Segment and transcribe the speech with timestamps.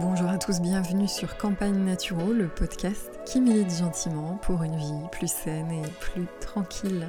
[0.00, 5.08] bonjour à tous, bienvenue sur Campagne Naturo, le podcast qui milite gentiment pour une vie
[5.12, 7.06] plus saine et plus tranquille.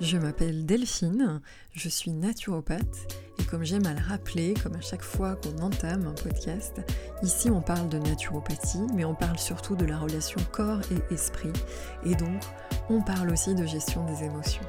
[0.00, 1.40] Je m'appelle Delphine,
[1.72, 6.06] je suis naturopathe et comme j'aime à le rappeler, comme à chaque fois qu'on entame
[6.06, 6.80] un podcast,
[7.22, 11.52] ici on parle de naturopathie, mais on parle surtout de la relation corps et esprit
[12.04, 12.42] et donc
[12.90, 14.64] on parle aussi de gestion des émotions.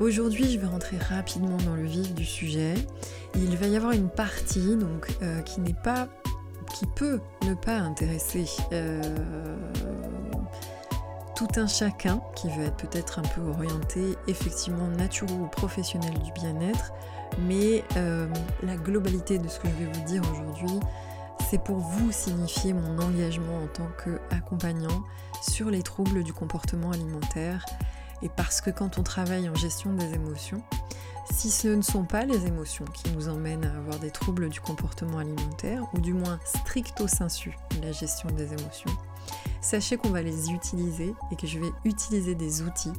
[0.00, 2.74] Aujourd'hui, je vais rentrer rapidement dans le vif du sujet.
[3.34, 6.08] Il va y avoir une partie donc euh, qui n'est pas
[6.68, 9.56] qui peut ne pas intéresser euh,
[11.36, 16.32] tout un chacun qui veut être peut-être un peu orienté effectivement naturel ou professionnel du
[16.32, 16.92] bien-être,
[17.46, 18.26] mais euh,
[18.62, 20.80] la globalité de ce que je vais vous dire aujourd'hui,
[21.48, 25.04] c'est pour vous signifier mon engagement en tant qu'accompagnant
[25.40, 27.64] sur les troubles du comportement alimentaire.
[28.22, 30.60] Et parce que quand on travaille en gestion des émotions,
[31.32, 34.60] si ce ne sont pas les émotions qui nous emmènent à avoir des troubles du
[34.60, 38.90] comportement alimentaire, ou du moins stricto sensu la gestion des émotions,
[39.60, 42.92] sachez qu'on va les utiliser et que je vais utiliser des outils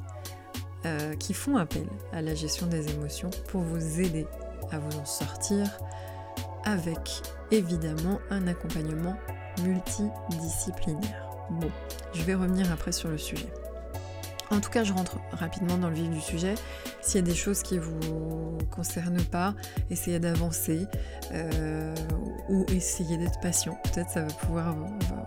[0.86, 4.25] euh, qui font appel à la gestion des émotions pour vous aider
[4.71, 5.67] à vous en sortir
[6.66, 7.21] avec
[7.52, 9.16] évidemment un accompagnement
[9.64, 11.30] multidisciplinaire.
[11.49, 11.69] Bon,
[12.14, 13.49] je vais revenir après sur le sujet.
[14.52, 16.55] En tout cas, je rentre rapidement dans le vif du sujet.
[17.02, 19.53] S'il y a des choses qui ne vous concernent pas,
[19.92, 20.88] essayez d'avancer
[21.33, 21.94] euh,
[22.50, 23.77] ou essayez d'être patient.
[23.83, 24.75] Peut-être ça va pouvoir,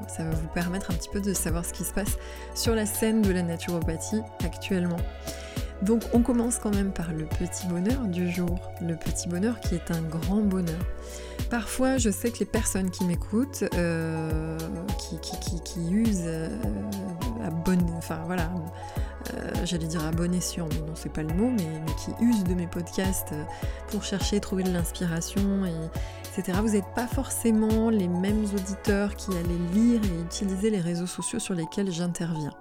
[0.08, 2.18] ça va vous permettre un petit peu de savoir ce qui se passe
[2.54, 4.98] sur la scène de la naturopathie actuellement.
[5.82, 9.74] Donc on commence quand même par le petit bonheur du jour, le petit bonheur qui
[9.74, 10.78] est un grand bonheur.
[11.50, 14.56] Parfois, je sais que les personnes qui m'écoutent, euh,
[14.98, 16.48] qui, usent euh,
[17.44, 18.48] à bonne, enfin voilà,
[19.34, 22.44] euh, j'allais dire à bon escient, mais non, c'est pas le mot, mais, qui usent
[22.44, 23.44] de mes podcasts euh,
[23.88, 25.64] pour chercher, trouver de l'inspiration,
[26.36, 26.58] etc.
[26.62, 31.38] Vous n'êtes pas forcément les mêmes auditeurs qui allaient lire et utiliser les réseaux sociaux
[31.38, 32.52] sur lesquels j'interviens.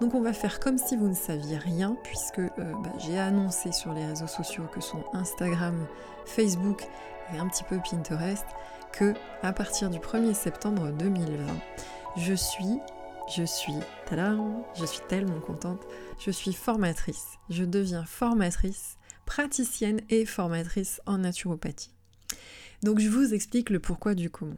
[0.00, 3.72] Donc on va faire comme si vous ne saviez rien, puisque euh, bah, j'ai annoncé
[3.72, 5.86] sur les réseaux sociaux que sont Instagram,
[6.24, 6.86] Facebook
[7.34, 8.46] et un petit peu Pinterest,
[8.92, 11.46] que à partir du 1er septembre 2020,
[12.16, 12.80] je suis
[13.36, 13.74] je suis,
[14.10, 15.82] je suis tellement contente,
[16.18, 17.38] je suis formatrice.
[17.48, 21.94] Je deviens formatrice, praticienne et formatrice en naturopathie.
[22.82, 24.56] Donc je vous explique le pourquoi du comment.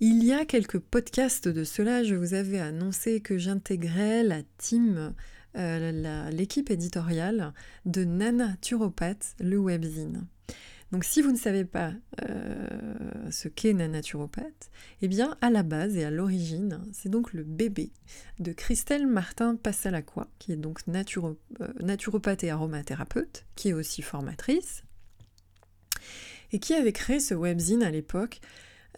[0.00, 5.14] Il y a quelques podcasts de cela, je vous avais annoncé que j'intégrais la team,
[5.56, 7.52] euh, l'équipe éditoriale
[7.84, 10.26] de Nana Turopathe, le webzine.
[10.90, 11.92] Donc si vous ne savez pas
[12.28, 14.70] euh, ce qu'est la naturopathe,
[15.02, 17.92] eh bien à la base et à l'origine, c'est donc le bébé
[18.38, 21.34] de Christelle Martin Passalacqua, qui est donc euh,
[21.80, 24.82] naturopathe et aromathérapeute, qui est aussi formatrice,
[26.52, 28.40] et qui avait créé ce webzine à l'époque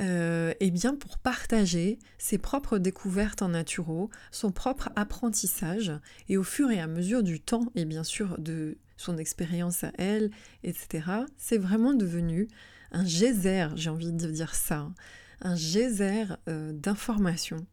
[0.00, 5.92] euh, eh bien pour partager ses propres découvertes en naturo, son propre apprentissage,
[6.28, 9.93] et au fur et à mesure du temps, et bien sûr de son expérience à
[9.99, 10.31] elle,
[10.62, 11.05] etc.,
[11.38, 12.49] c'est vraiment devenu
[12.93, 14.94] un geyser, j'ai envie de dire ça, hein,
[15.41, 17.66] un geyser euh, d'informations,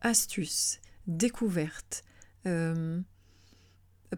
[0.00, 2.04] astuces, découvertes,
[2.46, 3.00] euh,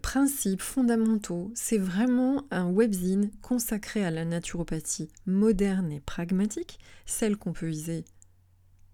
[0.02, 1.50] principes fondamentaux.
[1.54, 8.04] C'est vraiment un webzine consacré à la naturopathie moderne et pragmatique, celle qu'on peut user,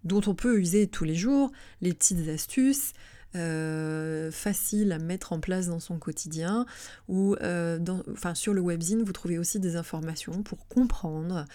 [0.03, 1.51] dont on peut user tous les jours,
[1.81, 2.93] les petites astuces,
[3.33, 6.65] euh, facile à mettre en place dans son quotidien
[7.07, 7.79] ou euh,
[8.11, 11.45] enfin, sur le webzine vous trouvez aussi des informations pour comprendre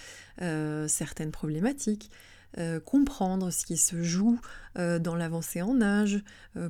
[0.40, 2.10] euh, certaines problématiques
[2.86, 4.40] comprendre ce qui se joue
[4.76, 6.22] dans l'avancée en âge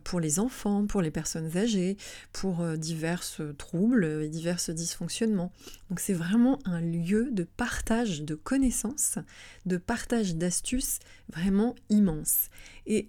[0.03, 1.97] pour les enfants, pour les personnes âgées,
[2.33, 3.23] pour divers
[3.56, 5.53] troubles et divers dysfonctionnements.
[5.88, 9.19] Donc c'est vraiment un lieu de partage de connaissances,
[9.65, 12.49] de partage d'astuces vraiment immense.
[12.87, 13.09] Et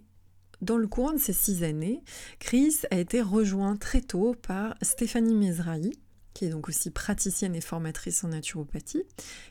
[0.61, 2.01] dans le courant de ces six années,
[2.39, 5.91] Chris a été rejoint très tôt par Stéphanie Mesrahi,
[6.37, 9.01] qui est donc aussi praticienne et formatrice en naturopathie,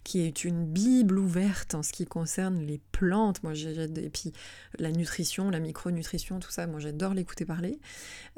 [0.04, 4.32] qui est une bible ouverte en ce qui concerne les plantes, moi et puis
[4.78, 7.80] la nutrition, la micronutrition, tout ça, moi j'adore l'écouter parler.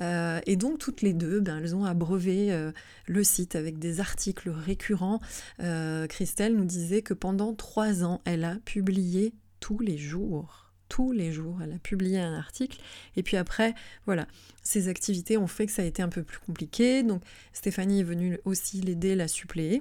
[0.01, 2.73] Euh, et donc toutes les deux, ben, elles ont abreuvé euh,
[3.07, 5.21] le site avec des articles récurrents.
[5.61, 11.13] Euh, Christelle nous disait que pendant trois ans, elle a publié tous les jours tous
[11.13, 11.59] les jours.
[11.63, 12.79] Elle a publié un article.
[13.17, 13.75] Et puis après,
[14.07, 14.27] voilà,
[14.63, 17.03] ses activités ont fait que ça a été un peu plus compliqué.
[17.03, 19.81] Donc Stéphanie est venue aussi l'aider, la suppléer.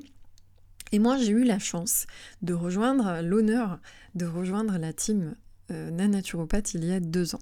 [0.92, 2.08] Et moi, j'ai eu la chance
[2.42, 3.80] de rejoindre, l'honneur
[4.16, 5.36] de rejoindre la team
[5.72, 7.42] euh, Nanaturopathe il y a deux ans.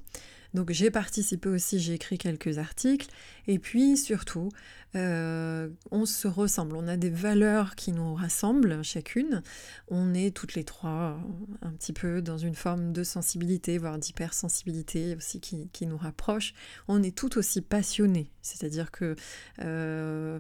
[0.56, 3.10] Donc j'ai participé aussi, j'ai écrit quelques articles.
[3.48, 4.50] Et puis surtout,
[4.96, 9.44] euh, on se ressemble, on a des valeurs qui nous rassemblent chacune.
[9.90, 11.20] On est toutes les trois
[11.62, 16.54] un petit peu dans une forme de sensibilité, voire d'hypersensibilité aussi qui, nous rapproche.
[16.88, 19.16] On est tout aussi passionnés, c'est-à-dire que...
[19.62, 20.40] Euh,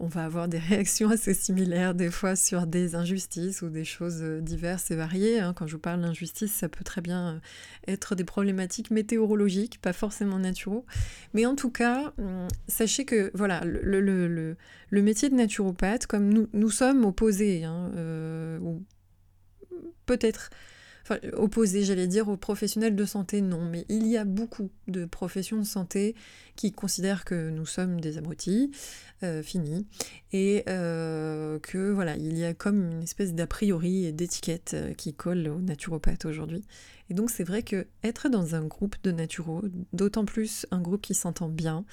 [0.00, 4.20] on va avoir des réactions assez similaires des fois sur des injustices ou des choses
[4.22, 5.38] euh, diverses et variées.
[5.38, 5.52] Hein.
[5.54, 7.38] Quand je vous parle d'injustice, ça peut très bien euh,
[7.86, 10.84] être des problématiques météorologiques, pas forcément naturaux.
[11.34, 14.56] Mais en tout cas, hum, sachez que voilà, le,
[14.90, 18.82] métier de naturopathe, comme nous, nous sommes opposés, hein, euh, ou
[20.06, 20.50] peut-être
[21.34, 25.58] opposé, j'allais dire, aux professionnels de santé, non, mais il y a beaucoup de professions
[25.58, 26.14] de santé
[26.56, 28.70] qui considèrent que nous sommes des abrutis,
[29.22, 29.86] euh, finis,
[30.32, 34.94] et euh, que voilà, il y a comme une espèce d'a priori et d'étiquette euh,
[34.94, 36.64] qui colle aux naturopathes aujourd'hui.
[37.10, 39.62] Et donc c'est vrai que être dans un groupe de naturaux,
[39.92, 41.84] d'autant plus un groupe qui s'entend bien,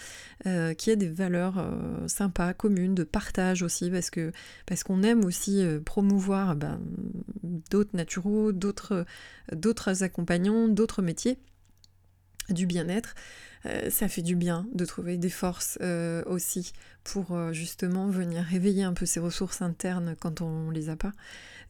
[0.45, 4.31] euh, qui a des valeurs euh, sympas, communes, de partage aussi, parce que
[4.67, 6.79] parce qu'on aime aussi euh, promouvoir ben,
[7.71, 9.05] d'autres naturaux, d'autres
[9.51, 11.39] d'autres accompagnants, d'autres métiers
[12.49, 13.13] du bien-être.
[13.89, 15.77] ça fait du bien de trouver des forces
[16.27, 16.71] aussi
[17.03, 21.11] pour justement venir réveiller un peu ses ressources internes quand on les a pas.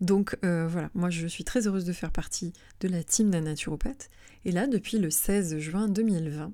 [0.01, 3.41] Donc euh, voilà, moi je suis très heureuse de faire partie de la team d'un
[3.41, 4.09] naturopathe.
[4.45, 6.53] Et là, depuis le 16 juin 2020,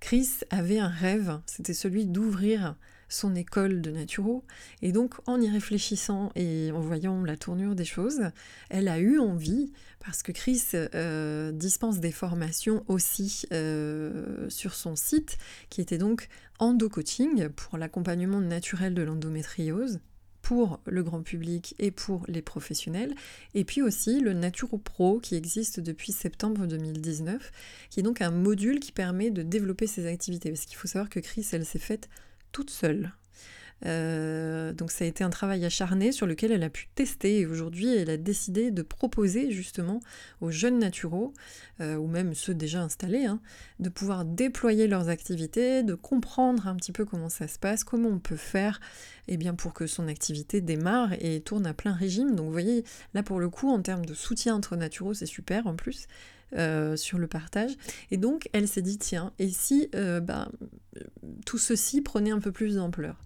[0.00, 2.76] Chris avait un rêve, c'était celui d'ouvrir
[3.10, 4.44] son école de naturo.
[4.82, 8.22] Et donc, en y réfléchissant et en voyant la tournure des choses,
[8.70, 14.96] elle a eu envie, parce que Chris euh, dispense des formations aussi euh, sur son
[14.96, 15.36] site,
[15.68, 16.28] qui était donc
[16.58, 20.00] endo-coaching pour l'accompagnement naturel de l'endométriose
[20.50, 23.14] pour le grand public et pour les professionnels,
[23.54, 27.52] et puis aussi le Naturo Pro qui existe depuis septembre 2019,
[27.88, 30.50] qui est donc un module qui permet de développer ses activités.
[30.50, 32.08] Parce qu'il faut savoir que Chris, elle s'est faite
[32.50, 33.12] toute seule.
[33.86, 37.46] Euh, donc ça a été un travail acharné sur lequel elle a pu tester et
[37.46, 40.00] aujourd'hui elle a décidé de proposer justement
[40.40, 41.32] aux jeunes naturaux,
[41.80, 43.40] euh, ou même ceux déjà installés, hein,
[43.78, 48.10] de pouvoir déployer leurs activités, de comprendre un petit peu comment ça se passe, comment
[48.10, 48.80] on peut faire
[49.28, 52.34] eh bien, pour que son activité démarre et tourne à plein régime.
[52.34, 52.84] Donc vous voyez,
[53.14, 56.06] là pour le coup, en termes de soutien entre naturaux, c'est super en plus.
[56.58, 57.76] Euh, sur le partage.
[58.10, 60.50] Et donc, elle s'est dit, tiens, et si bah,
[61.46, 63.22] tout ceci prenait un peu plus d'ampleur?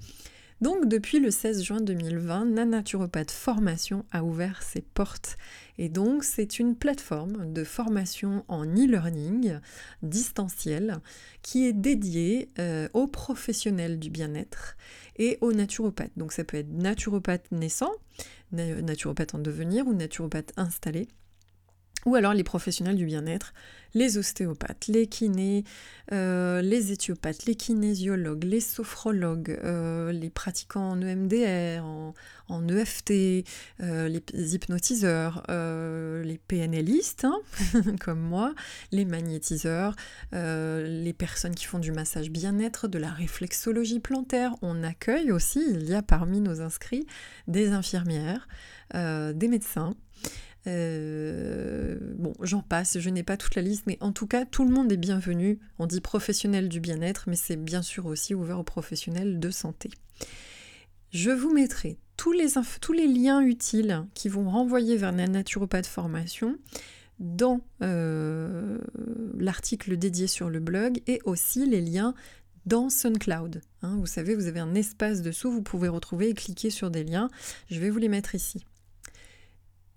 [0.61, 5.37] Donc depuis le 16 juin 2020, Nanaturopathe Formation a ouvert ses portes.
[5.79, 9.59] Et donc c'est une plateforme de formation en e-learning
[10.03, 10.99] distanciel
[11.43, 14.77] qui est dédiée euh, aux professionnels du bien-être
[15.17, 16.13] et aux naturopathes.
[16.17, 17.93] Donc ça peut être naturopathe naissant,
[18.53, 21.09] naturopathe en devenir ou naturopathe installé
[22.05, 23.53] ou alors les professionnels du bien-être,
[23.95, 25.65] les ostéopathes, les kinés,
[26.13, 31.85] euh, les éthiopathes, les kinésiologues, les sophrologues, euh, les pratiquants en EMDR,
[32.49, 33.45] en, EFT,
[33.81, 37.41] euh, les hypnotiseurs, les PNListes, hein,
[38.01, 38.55] comme moi,
[38.91, 39.95] les magnétiseurs,
[40.33, 44.55] les personnes qui font du massage bien-être, de la réflexologie plantaire.
[44.63, 47.07] On accueille aussi, il y a parmi nos inscrits,
[47.47, 48.49] des infirmières,
[48.93, 49.95] des médecins.
[50.67, 54.65] Euh, bon, j'en passe, je n'ai pas toute la liste, mais en tout cas, tout
[54.65, 55.59] le monde est bienvenu.
[55.79, 59.91] On dit professionnel du bien-être, mais c'est bien sûr aussi ouvert aux professionnels de santé.
[61.11, 66.57] Je vous mettrai tous les, liens utiles qui vont renvoyer vers la naturopathe formation
[67.19, 68.79] dans euh,
[69.39, 72.15] l'article dédié sur le blog et aussi les liens
[72.67, 73.61] dans SunCloud.
[73.83, 73.97] Hein.
[73.99, 77.29] vous savez, vous avez un espace dessous, vous pouvez retrouver et cliquer sur des liens.
[77.71, 78.65] Je vais vous les mettre ici.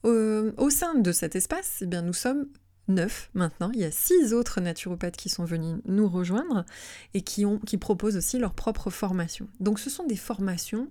[0.05, 2.47] Euh, au sein de cet espace, eh bien, nous sommes
[2.87, 3.71] neuf maintenant.
[3.73, 6.65] Il y a six autres naturopathes qui sont venus nous rejoindre
[7.13, 9.47] et qui, qui proposent aussi leur propre formation.
[9.59, 10.89] Donc ce sont des formations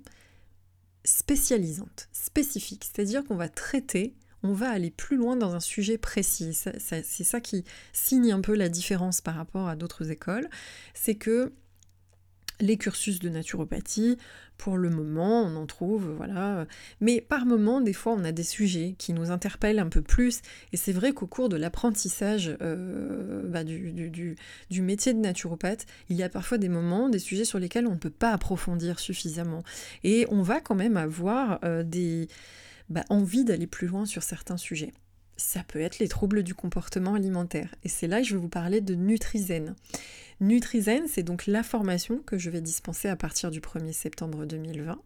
[1.05, 6.53] spécialisantes, spécifiques, c'est-à-dire qu'on va traiter, on va aller plus loin dans un sujet précis.
[6.53, 10.49] C'est ça qui signe un peu la différence par rapport à d'autres écoles,
[10.95, 11.53] c'est que
[12.61, 14.17] les cursus de naturopathie,
[14.59, 16.67] pour le moment, on en trouve, voilà.
[17.01, 20.41] Mais par moment, des fois, on a des sujets qui nous interpellent un peu plus.
[20.73, 24.37] Et c'est vrai qu'au cours de l'apprentissage euh, bah, du,
[24.83, 27.99] métier de naturopathe, il y a parfois des moments, des sujets sur lesquels on ne
[27.99, 29.63] peut pas approfondir suffisamment.
[30.05, 32.29] Et on va quand même avoir euh, des
[32.89, 34.93] bah, envie d'aller plus loin sur certains sujets.
[35.37, 37.75] Ça peut être les troubles du comportement alimentaire.
[37.85, 39.75] Et c'est là que je vais vous parler de Nutrizen.
[40.39, 45.01] Nutrizen, c'est donc la formation que je vais dispenser à partir du 1er septembre 2020.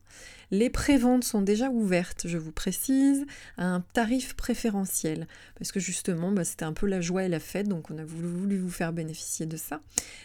[0.51, 3.25] Les préventes sont déjà ouvertes, je vous précise,
[3.57, 7.39] à un tarif préférentiel, parce que justement, bah, c'était un peu la joie et la
[7.39, 9.81] fête, donc on a voulu, vous faire bénéficier de ça.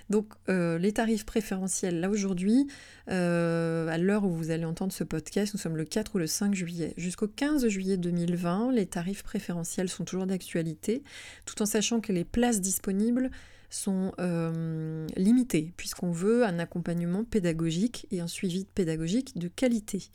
[0.10, 2.66] Donc euh, les tarifs préférentiels, là aujourd'hui,
[3.12, 6.26] euh, à l'heure où vous allez entendre ce podcast, nous sommes le 4 ou le
[6.26, 6.96] 5 juillet.
[6.98, 11.04] Jusqu'au 15 juillet 2020, les tarifs préférentiels sont toujours d'actualité,
[11.46, 13.30] tout en sachant que les places disponibles
[13.70, 20.10] sont euh, limitées, puisqu'on veut un accompagnement pédagogique et un suivi pédagogique de qualité.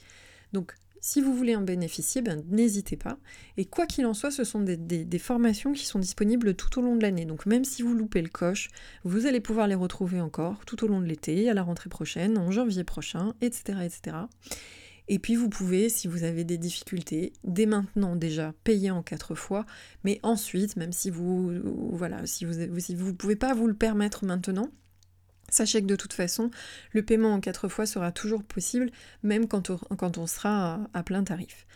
[0.52, 3.18] Donc, si vous voulez en bénéficier, ben, n'hésitez pas.
[3.56, 6.94] Et quoi qu'il en soit, ce sont des, formations qui sont disponibles tout au long
[6.94, 7.24] de l'année.
[7.24, 8.68] Donc même si vous loupez le coche,
[9.04, 12.36] vous allez pouvoir les retrouver encore tout au long de l'été, à la rentrée prochaine,
[12.36, 13.78] en janvier prochain, etc.
[13.82, 14.16] etc.
[15.08, 19.34] Et puis vous pouvez, si vous avez des difficultés, dès maintenant déjà payer en quatre
[19.34, 19.66] fois,
[20.04, 21.52] mais ensuite, même si vous
[21.92, 24.70] voilà, si vous ne vous pouvez pas vous le permettre maintenant,
[25.50, 26.50] Sachez que de toute façon,
[26.92, 28.90] le paiement en quatre fois sera toujours possible,
[29.22, 31.66] même quand on sera à, plein tarif.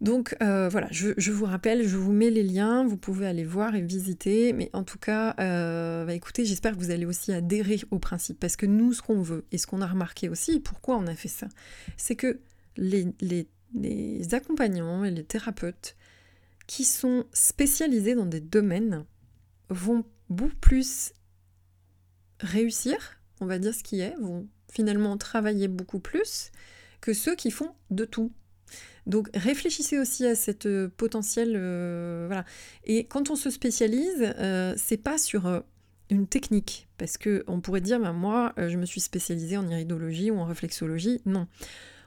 [0.00, 3.74] Donc euh, voilà, je, vous rappelle, je vous mets les liens, vous pouvez aller voir
[3.74, 7.80] et visiter, mais en tout cas, euh, bah, écoutez, j'espère que vous allez aussi adhérer
[7.90, 10.96] au principe, parce que nous, ce qu'on veut, et ce qu'on a remarqué aussi, pourquoi
[10.96, 11.48] on a fait ça,
[11.96, 12.38] c'est que
[12.76, 15.96] les, les, accompagnants et les thérapeutes
[16.68, 19.04] qui sont spécialisés dans des domaines
[19.68, 21.12] vont beaucoup plus
[22.38, 26.52] réussir, on va dire ce qui est, vont finalement travailler beaucoup plus
[27.00, 28.32] que ceux qui font de tout.
[29.08, 32.44] Donc réfléchissez aussi à cette euh, potentiel euh, voilà.
[32.84, 35.62] Et quand on se spécialise, euh, c'est pas sur
[36.10, 40.30] une technique, parce que on pourrait dire, ben, moi, je me suis spécialisée en iridologie
[40.30, 41.20] ou en réflexologie.
[41.26, 41.46] Non,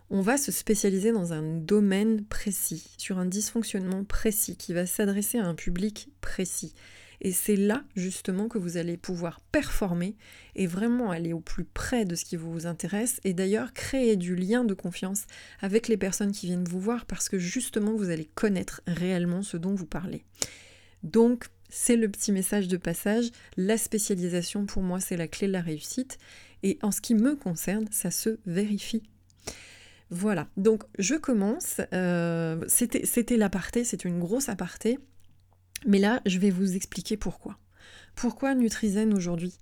[0.09, 5.39] on va se spécialiser dans un domaine précis, sur un dysfonctionnement précis qui va s'adresser
[5.39, 6.73] à un public précis.
[7.23, 10.15] Et c'est là justement que vous allez pouvoir performer
[10.55, 14.35] et vraiment aller au plus près de ce qui vous intéresse et d'ailleurs créer du
[14.35, 15.25] lien de confiance
[15.59, 19.57] avec les personnes qui viennent vous voir parce que justement vous allez connaître réellement ce
[19.57, 20.25] dont vous parlez.
[21.03, 25.53] Donc c'est le petit message de passage, la spécialisation pour moi c'est la clé de
[25.53, 26.17] la réussite
[26.63, 29.03] et en ce qui me concerne ça se vérifie.
[30.09, 34.99] Voilà, donc je commence, euh, c'était l'aparté, c'est une grosse aparté.
[35.85, 37.57] Mais là, je vais vous expliquer pourquoi.
[38.15, 39.57] Pourquoi Nutrizen aujourd'hui?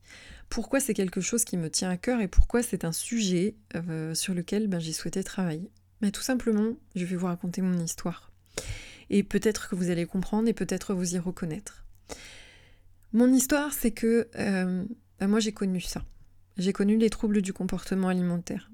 [0.49, 4.15] Pourquoi c'est quelque chose qui me tient à cœur et pourquoi c'est un sujet euh,
[4.15, 5.69] sur lequel ben, j'ai souhaité travailler?
[6.01, 8.31] Mais Tout simplement, je vais vous raconter mon histoire.
[9.09, 11.85] Et peut-être que vous allez comprendre et peut-être vous y reconnaître.
[13.13, 14.83] Mon histoire, c'est que euh,
[15.19, 16.03] ben, moi j'ai connu ça.
[16.57, 18.69] J'ai connu les troubles du comportement alimentaire.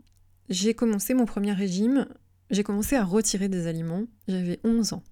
[0.49, 2.07] J'ai commencé mon premier régime,
[2.49, 5.03] j'ai commencé à retirer des aliments, j'avais 11 ans.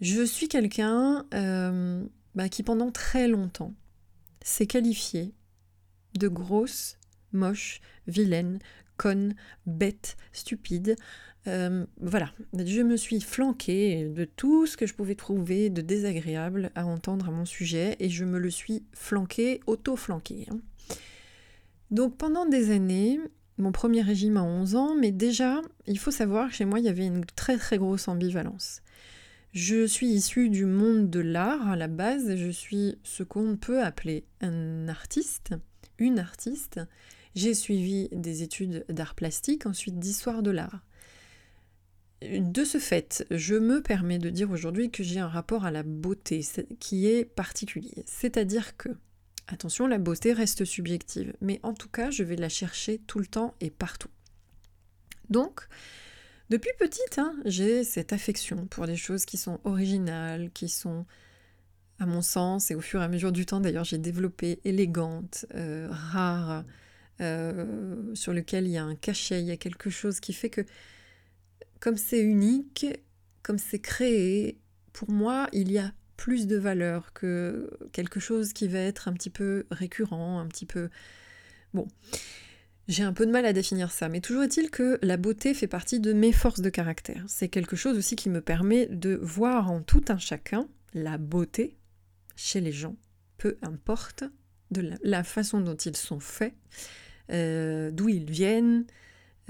[0.00, 3.74] Je suis quelqu'un euh, bah, qui pendant très longtemps
[4.42, 5.34] s'est qualifié
[6.14, 6.98] de grosse,
[7.32, 8.58] moche, vilaine,
[8.96, 9.34] conne,
[9.66, 10.96] bête, stupide.
[11.46, 16.70] Euh, voilà, je me suis flanquée de tout ce que je pouvais trouver de désagréable
[16.74, 20.46] à entendre à mon sujet et je me le suis flanqué, auto-flanqué.
[20.50, 20.58] Hein.
[21.90, 23.20] Donc pendant des années,
[23.58, 26.84] mon premier régime à 11 ans, mais déjà, il faut savoir que chez moi, il
[26.84, 28.82] y avait une très très grosse ambivalence.
[29.56, 33.82] Je suis issue du monde de l'art à la base, je suis ce qu'on peut
[33.82, 35.54] appeler un artiste,
[35.96, 36.78] une artiste.
[37.34, 40.84] J'ai suivi des études d'art plastique, ensuite d'histoire de l'art.
[42.20, 45.82] De ce fait, je me permets de dire aujourd'hui que j'ai un rapport à la
[45.82, 46.44] beauté
[46.78, 48.04] qui est particulier.
[48.04, 48.90] C'est-à-dire que,
[49.46, 53.26] attention, la beauté reste subjective, mais en tout cas, je vais la chercher tout le
[53.26, 54.10] temps et partout.
[55.30, 55.66] Donc,
[56.48, 61.06] depuis petite, hein, j'ai cette affection pour des choses qui sont originales, qui sont,
[61.98, 65.46] à mon sens, et au fur et à mesure du temps d'ailleurs, j'ai développé élégantes,
[65.54, 66.64] euh, rares,
[67.20, 70.50] euh, sur lequel il y a un cachet, il y a quelque chose qui fait
[70.50, 70.60] que,
[71.80, 72.86] comme c'est unique,
[73.42, 74.58] comme c'est créé,
[74.92, 79.12] pour moi, il y a plus de valeur que quelque chose qui va être un
[79.12, 80.90] petit peu récurrent, un petit peu...
[81.74, 81.86] Bon.
[82.88, 85.66] J'ai un peu de mal à définir ça, mais toujours est-il que la beauté fait
[85.66, 87.24] partie de mes forces de caractère.
[87.26, 91.76] C'est quelque chose aussi qui me permet de voir en tout un chacun la beauté
[92.36, 92.96] chez les gens,
[93.38, 94.22] peu importe
[94.70, 96.54] de la, façon dont ils sont faits,
[97.32, 98.84] euh, d'où ils viennent,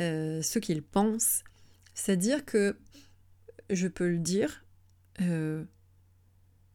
[0.01, 1.43] euh, ce qu'ils pensent.
[1.95, 2.77] C'est-à-dire que
[3.71, 4.65] je peux le dire,
[5.21, 5.65] euh,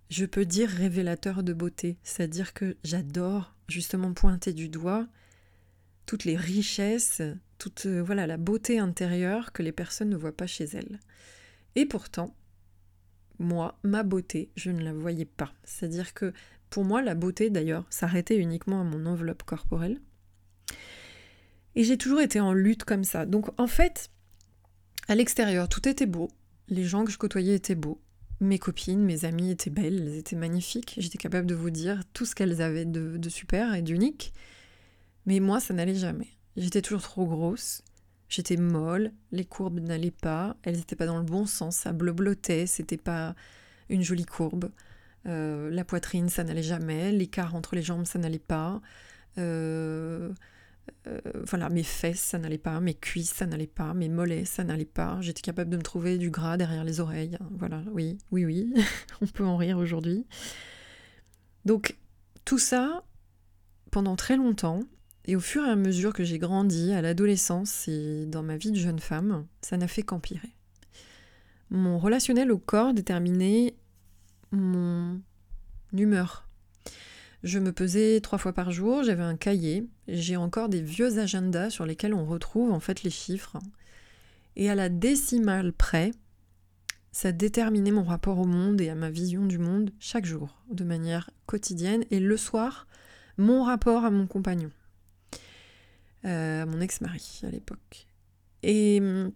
[0.09, 5.07] je peux dire révélateur de beauté, c'est-à-dire que j'adore justement pointer du doigt
[6.11, 7.21] toutes les richesses,
[7.57, 10.99] toute euh, voilà la beauté intérieure que les personnes ne voient pas chez elles.
[11.75, 12.35] Et pourtant,
[13.39, 15.53] moi, ma beauté, je ne la voyais pas.
[15.63, 16.33] C'est-à-dire que
[16.69, 20.01] Pour moi, la beauté, d'ailleurs, s'arrêtait uniquement à mon enveloppe corporelle.
[21.75, 23.25] Et j'ai toujours été en lutte comme ça.
[23.25, 24.09] Donc, en fait,
[25.07, 26.29] à l'extérieur, tout était beau.
[26.67, 28.01] Les gens que je côtoyais étaient beaux.
[28.41, 30.95] Mes copines, mes amies étaient belles, elles étaient magnifiques.
[30.97, 34.33] J'étais capable de vous dire tout ce qu'elles avaient de, de super et d'unique.
[35.25, 36.29] Mais moi, ça n'allait jamais.
[36.57, 37.83] J'étais toujours trop grosse.
[38.31, 42.65] J'étais molle, les courbes n'allaient pas, elles n'étaient pas dans le bon sens, ça bloblotait,
[42.65, 43.35] c'était pas
[43.89, 44.71] une jolie courbe.
[45.27, 48.81] Euh, la poitrine, ça n'allait jamais, l'écart entre les jambes, ça n'allait pas.
[49.37, 50.31] Euh,
[51.07, 54.63] euh, voilà, mes fesses, ça n'allait pas, mes cuisses, ça n'allait pas, mes mollets, ça
[54.63, 55.17] n'allait pas.
[55.19, 57.37] J'étais capable de me trouver du gras derrière les oreilles.
[57.51, 58.73] Voilà, oui, oui, oui,
[59.21, 60.25] on peut en rire aujourd'hui.
[61.65, 61.97] Donc,
[62.45, 63.03] tout ça,
[63.91, 64.79] pendant très longtemps,
[65.25, 68.71] et au fur et à mesure que j'ai grandi à l'adolescence et dans ma vie
[68.71, 70.55] de jeune femme, ça n'a fait qu'empirer.
[71.69, 73.75] Mon relationnel au corps déterminait
[74.51, 75.21] mon
[75.93, 76.47] humeur.
[77.43, 81.69] Je me pesais trois fois par jour, j'avais un cahier, j'ai encore des vieux agendas
[81.69, 83.57] sur lesquels on retrouve en fait les chiffres.
[84.55, 86.11] Et à la décimale près,
[87.11, 90.83] ça déterminait mon rapport au monde et à ma vision du monde chaque jour, de
[90.83, 92.87] manière quotidienne, et le soir,
[93.37, 94.71] mon rapport à mon compagnon.
[96.25, 98.07] Euh, mon ex-mari à l'époque.
[98.63, 99.31] Et hum,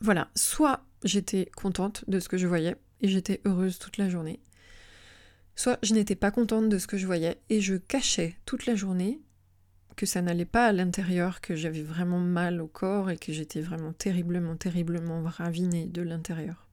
[0.00, 4.40] voilà, soit j'étais contente de ce que je voyais et j'étais heureuse toute la journée,
[5.56, 8.76] soit je n'étais pas contente de ce que je voyais et je cachais toute la
[8.76, 9.20] journée
[9.96, 13.62] que ça n'allait pas à l'intérieur, que j'avais vraiment mal au corps et que j'étais
[13.62, 16.68] vraiment terriblement, terriblement ravinée de l'intérieur.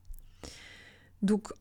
[1.22, 1.54] Donc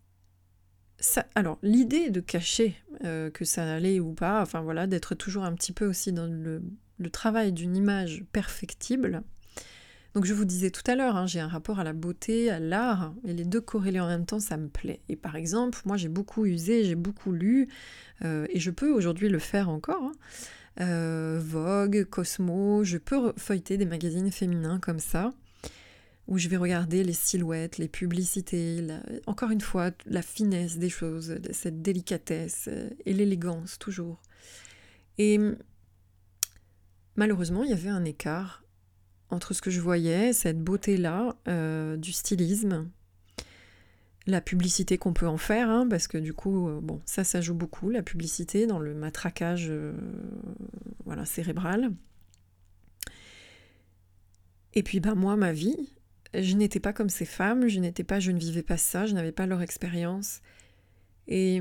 [1.34, 5.54] alors, l'idée de cacher euh, que ça allait ou pas, enfin voilà, d'être toujours un
[5.54, 6.62] petit peu aussi dans le,
[7.10, 9.22] travail d'une image perfectible.
[10.14, 12.60] Donc je vous disais tout à l'heure, hein, j'ai un rapport à la beauté, à
[12.60, 15.00] l'art, et les deux corrélés en même temps, ça me plaît.
[15.08, 17.68] Et par exemple, moi j'ai beaucoup usé, j'ai beaucoup lu,
[18.22, 20.02] euh, et je peux aujourd'hui le faire encore.
[20.02, 20.12] Hein.
[20.80, 25.32] Euh, Vogue, Cosmo, je peux feuilleter des magazines féminins comme ça
[26.28, 28.86] où je vais regarder les silhouettes, les publicités,
[29.26, 34.22] encore une fois, la finesse des choses, cette délicatesse euh, et l'élégance toujours.
[35.18, 35.38] Et
[37.16, 38.64] malheureusement, il y avait un écart
[39.30, 42.90] entre ce que je voyais, cette beauté-là, euh, du stylisme,
[44.26, 47.54] la publicité qu'on peut en faire, hein, parce que du coup, euh, ça, ça joue
[47.54, 49.72] beaucoup, la publicité dans le matraquage
[51.04, 51.92] voilà, cérébral.
[54.74, 55.92] Et puis, ben, moi, ma vie,
[56.34, 59.14] je n'étais pas comme ces femmes, je n'étais pas, je ne vivais pas ça, je
[59.14, 60.40] n'avais pas leur expérience.
[61.28, 61.60] Et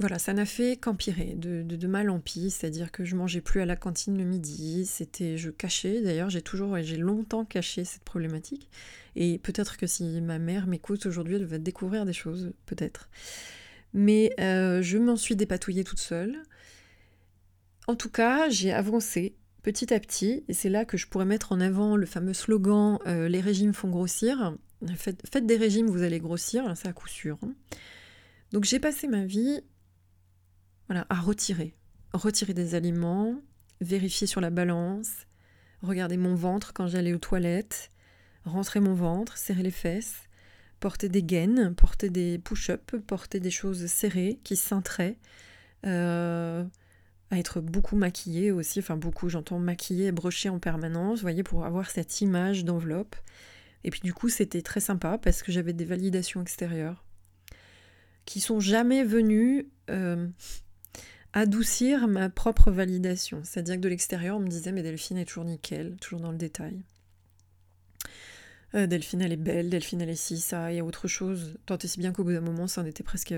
[0.00, 3.66] voilà, ça n'a fait qu'empirer, de, mal en pis, c'est-à-dire que je mangeais plus à
[3.66, 8.70] la cantine le midi, c'était, je cachais, d'ailleurs j'ai toujours, j'ai longtemps caché cette problématique,
[9.14, 13.10] et peut-être que si ma mère m'écoute aujourd'hui, elle va découvrir des choses, peut-être.
[13.92, 16.42] Mais euh, je m'en suis dépatouillée toute seule.
[17.86, 21.52] En tout cas, j'ai avancé petit à petit, et c'est là que je pourrais mettre
[21.52, 24.56] en avant le fameux slogan euh, Les régimes font grossir.
[24.96, 27.38] Faites, des régimes, vous allez grossir, c'est à coup sûr.
[27.42, 27.52] Hein.
[28.52, 29.60] Donc j'ai passé ma vie
[30.90, 31.74] à retirer.
[32.12, 33.40] Retirer des aliments,
[33.80, 35.26] vérifier sur la balance,
[35.82, 37.90] regarder mon ventre quand j'allais aux toilettes,
[38.44, 40.16] rentrer mon ventre, serrer les fesses,
[40.80, 45.18] porter des gaines, porter des push-ups, porter des choses serrées qui cintraient.
[45.86, 46.64] Euh,
[47.30, 51.64] à être beaucoup maquillée aussi, enfin beaucoup, j'entends maquillée brochée en permanence, vous voyez, pour
[51.64, 53.14] avoir cette image d'enveloppe.
[53.84, 57.04] Et puis du coup, c'était très sympa parce que j'avais des validations extérieures
[58.24, 60.28] qui sont jamais venues euh,
[61.32, 63.40] adoucir ma propre validation.
[63.44, 66.38] C'est-à-dire que de l'extérieur, on me disait, mais Delphine est toujours nickel, toujours dans le
[66.38, 66.82] détail.
[68.74, 71.58] Euh, Delphine, elle est belle, Delphine, elle est ci, ça, il y a autre chose.
[71.66, 73.34] Tant et si bien qu'au bout d'un moment, ça en était presque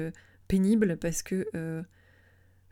[0.48, 1.83] pénible parce que euh,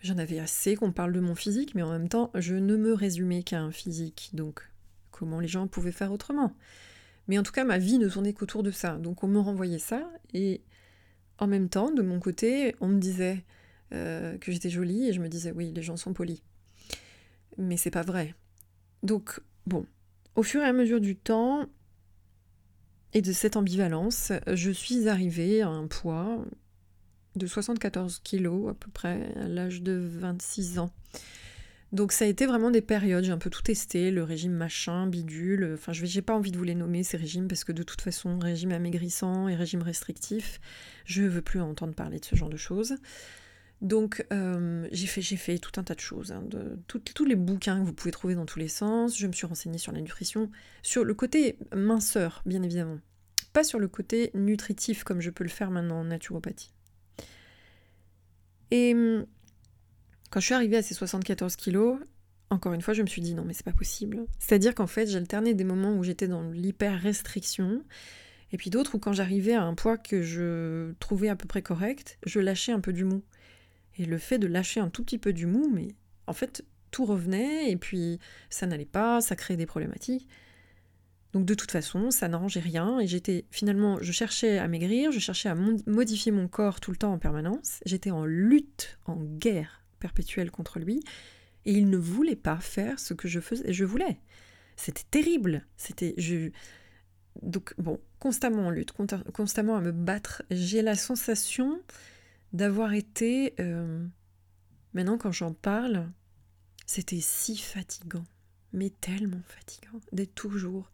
[0.02, 2.94] J'en avais assez qu'on parle de mon physique, mais en même temps, je ne me
[2.94, 4.30] résumais qu'à un physique.
[4.32, 4.62] Donc,
[5.10, 6.54] comment les gens pouvaient faire autrement?
[7.28, 8.96] Mais en tout cas, ma vie ne tournait qu'autour de ça.
[8.96, 10.10] Donc, on me renvoyait ça.
[10.32, 10.62] Et
[11.38, 13.44] en même temps, de mon côté, on me disait
[13.92, 15.08] euh, que j'étais jolie.
[15.08, 16.42] Et je me disais, oui, les gens sont polis.
[17.58, 18.34] Mais c'est pas vrai.
[19.02, 19.86] Donc, bon.
[20.36, 21.66] Au fur et à mesure du temps,
[23.12, 26.44] et de cette ambivalence, je suis arrivée à un poids
[27.36, 30.90] de 74 kilos à peu près à l'âge de 26 ans.
[31.92, 35.08] Donc ça a été vraiment des périodes, j'ai un peu tout testé, le régime machin,
[35.08, 37.82] bidule, enfin je j'ai pas envie de vous les nommer ces régimes parce que de
[37.82, 40.60] toute façon, régime amaigrissant et régime restrictif,
[41.04, 42.94] je veux plus entendre parler de ce genre de choses.
[43.80, 47.80] Donc euh, j'ai fait, fait tout un tas de choses, hein, de, tous les bouquins
[47.80, 50.50] que vous pouvez trouver dans tous les sens, je me suis renseignée sur la nutrition,
[50.82, 52.98] sur le côté minceur bien évidemment,
[53.54, 56.74] pas sur le côté nutritif comme je peux le faire maintenant en naturopathie.
[58.70, 59.24] Et hum,
[60.30, 61.98] quand je suis arrivée à ces 74 kilos,
[62.50, 64.26] encore une fois, je me suis dit non, mais c'est pas possible.
[64.38, 67.84] C'est-à-dire qu'en fait, j'alternais des moments où j'étais dans l'hyper-restriction,
[68.52, 71.62] et puis d'autres où quand j'arrivais à un poids que je trouvais à peu près
[71.62, 73.22] correct, je lâchais un peu du mou.
[74.00, 75.88] Et le fait de lâcher un tout petit peu du mou, mais
[76.26, 80.26] en fait, tout revenait, et puis ça n'allait pas, ça créait des problématiques.
[81.34, 85.18] Donc de toute façon, ça n'arrangeait rien, et j'étais finalement, je cherchais à maigrir, je
[85.18, 89.84] cherchais à modifier mon corps tout le temps en permanence, j'étais en lutte, en guerre
[89.98, 91.02] perpétuelle contre lui,
[91.66, 94.18] et il ne voulait pas faire ce que je faisais, je voulais.
[94.76, 95.66] C'était terrible.
[95.76, 96.52] C'était je
[97.42, 98.92] donc bon, constamment en lutte,
[99.32, 100.42] constamment à me battre.
[100.50, 101.80] J'ai la sensation
[102.52, 104.04] d'avoir été euh,
[104.92, 106.10] maintenant quand j'en parle,
[106.86, 108.24] c'était si fatigant,
[108.72, 110.90] mais tellement fatigant d'être toujours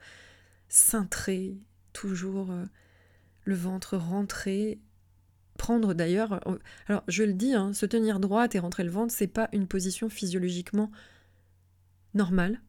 [0.68, 1.56] cintré,
[1.92, 2.64] toujours euh,
[3.44, 4.80] le ventre rentré
[5.56, 6.46] prendre d'ailleurs.
[6.46, 9.48] Euh, alors, je le dis, hein, se tenir droite et rentrer le ventre, c'est pas
[9.52, 10.90] une position physiologiquement
[12.14, 12.60] normale.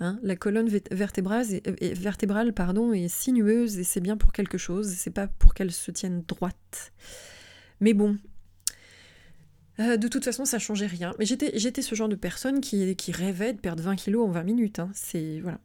[0.00, 0.18] Hein.
[0.22, 5.10] La colonne vertébrale, est, vertébrale pardon, est sinueuse et c'est bien pour quelque chose, c'est
[5.10, 6.92] pas pour qu'elle se tienne droite.
[7.82, 8.16] Mais bon,
[9.80, 11.14] euh, de toute façon, ça changeait rien.
[11.18, 14.78] Mais j'étais ce genre de personne qui, rêvait de perdre 20 kilos en 20 minutes.
[14.78, 14.90] Hein.
[14.94, 15.58] C'est voilà.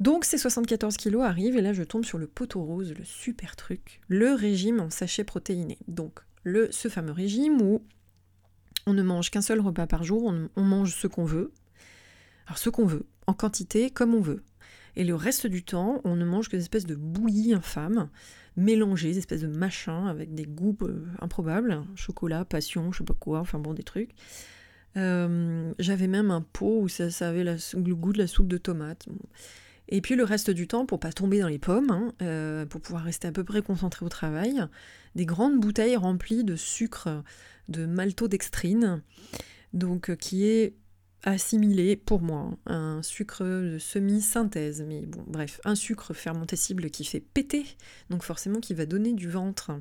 [0.00, 3.54] Donc ces 74 kilos arrivent et là je tombe sur le poteau rose, le super
[3.54, 5.78] truc, le régime en sachet protéiné.
[5.86, 7.84] Donc le, ce fameux régime où
[8.86, 11.52] on ne mange qu'un seul repas par jour, on, mange ce qu'on veut,
[12.48, 14.42] alors ce qu'on veut, en quantité comme on veut.
[14.96, 18.08] Et le reste du temps, on ne mange que des espèces de bouillies infâmes,
[18.56, 23.14] mélangées, des espèces de machins avec des goûts euh, improbables, chocolat, passion, je sais pas
[23.14, 24.10] quoi, enfin bon, des trucs.
[24.98, 29.06] Euh, j'avais même un pot où ça, avait le goût de la soupe de tomate.
[29.88, 32.80] Et puis le reste du temps, pour pas tomber dans les pommes, hein, euh, pour
[32.80, 34.62] pouvoir rester à peu près concentré au travail,
[35.14, 37.22] des grandes bouteilles remplies de sucre
[37.68, 39.02] de maltodextrine,
[39.72, 40.74] donc qui est
[41.24, 47.04] assimilé pour moi, hein, un sucre de semi-synthèse, mais bon, bref, un sucre fermentescible qui
[47.04, 47.64] fait péter,
[48.10, 49.72] donc forcément qui va donner du ventre.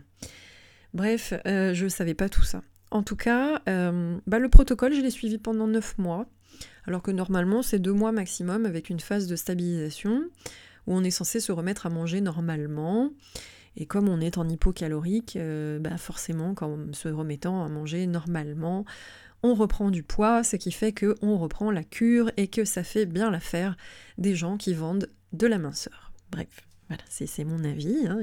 [0.93, 2.61] Bref, euh, je ne savais pas tout ça.
[2.91, 6.27] En tout cas, bah, le protocole, je l'ai suivi pendant 9 mois
[6.85, 10.23] alors que normalement c'est deux mois maximum avec une phase de stabilisation
[10.87, 13.11] où on est censé se remettre à manger normalement.
[13.77, 18.83] Et comme on est en hypocalorique, euh, bah forcément, quand se remettant à manger normalement,
[19.43, 23.05] on reprend du poids, ce qui fait qu'on reprend la cure et que ça fait
[23.05, 23.75] bien l'affaire
[24.17, 26.11] des gens qui vendent de la minceur.
[26.31, 28.19] Bref, voilà, c'est mon avis, hein,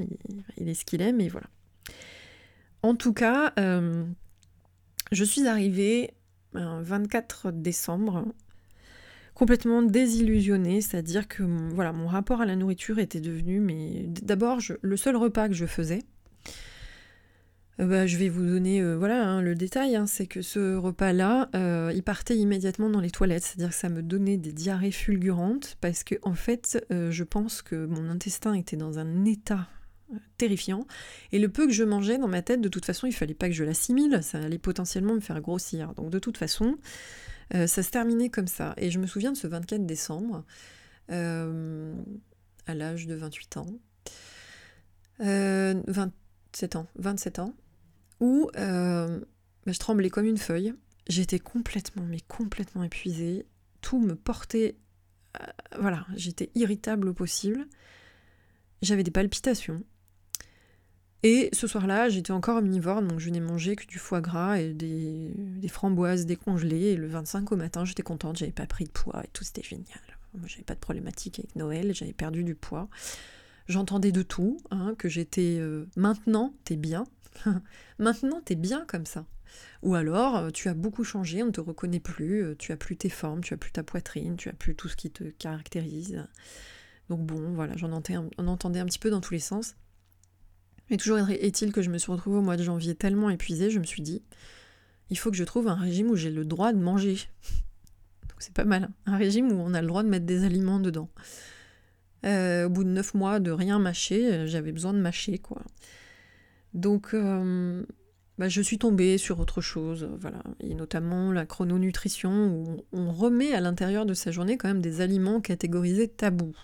[0.57, 1.47] il, est ce qu'il est, mais voilà.
[2.81, 4.05] En tout cas, euh,
[5.11, 6.13] je suis arrivée
[6.53, 8.25] un 24 décembre
[9.33, 15.15] complètement désillusionnée, c'est-à-dire que mon rapport à la nourriture était devenu, mais d'abord le seul
[15.15, 16.18] repas que je faisais, euh,
[17.85, 21.49] bah, je vais vous donner euh, voilà hein, le détail, hein, c'est que ce repas-là,
[21.55, 25.77] euh, il partait immédiatement dans les toilettes, c'est-à-dire que ça me donnait des diarrhées fulgurantes
[25.81, 29.67] parce que en fait, je pense que mon intestin était dans un état
[30.37, 30.85] terrifiant.
[31.31, 33.47] Et le peu que je mangeais dans ma tête, de toute façon, il fallait pas
[33.47, 35.93] que je l'assimile, ça allait potentiellement me faire grossir.
[35.95, 36.77] Donc de toute façon,
[37.53, 38.73] euh, ça se terminait comme ça.
[38.77, 40.43] Et je me souviens de ce 24 décembre,
[41.11, 41.93] euh,
[42.65, 43.67] à l'âge de 28 ans,
[45.19, 47.53] 27 euh, ans, 27 ans,
[48.19, 49.07] où bah,
[49.65, 50.73] je tremblais comme une feuille.
[51.07, 53.45] J'étais complètement, mais complètement épuisée.
[53.81, 54.75] Tout me portait.
[55.79, 57.67] voilà, j'étais irritable au possible.
[58.81, 59.83] J'avais des palpitations.
[61.21, 64.73] Et ce soir-là, j'étais encore omnivore, donc je n'ai mangé que du foie gras et
[64.73, 66.91] des, framboises décongelées.
[66.91, 69.63] Et le 25 au matin, j'étais contente, j'avais pas pris de poids et tout, c'était
[69.63, 69.99] génial.
[70.33, 72.87] Moi, j'avais pas de problématique avec Noël, j'avais perdu du poids.
[73.67, 77.03] J'entendais de tout, hein, que j'étais euh, maintenant, t'es bien.
[77.99, 79.25] maintenant, t'es bien comme ça.
[79.81, 82.77] Ou alors, euh, tu as beaucoup changé, on ne te reconnaît plus, euh, tu as
[82.77, 85.23] plus tes formes, tu as plus ta poitrine, tu as plus tout ce qui te
[85.23, 86.23] caractérise.
[87.09, 89.75] Donc bon, voilà, j'en entendais un petit peu dans tous les sens.
[90.89, 93.79] Mais toujours est-il que je me suis retrouvée au mois de janvier tellement épuisée, je
[93.79, 94.23] me suis dit,
[95.09, 97.15] il faut que je trouve un régime où j'ai le droit de manger.
[98.23, 100.79] Donc c'est pas mal, un régime où on a le droit de mettre des aliments
[100.79, 101.09] dedans.
[102.25, 105.63] Euh, au bout de neuf mois de rien mâcher, j'avais besoin de mâcher, quoi.
[106.73, 107.83] Donc, euh,
[108.37, 113.53] bah, je suis tombée sur autre chose, voilà, et notamment la chrononutrition, où on remet
[113.53, 116.55] à l'intérieur de sa journée quand même des aliments catégorisés tabous.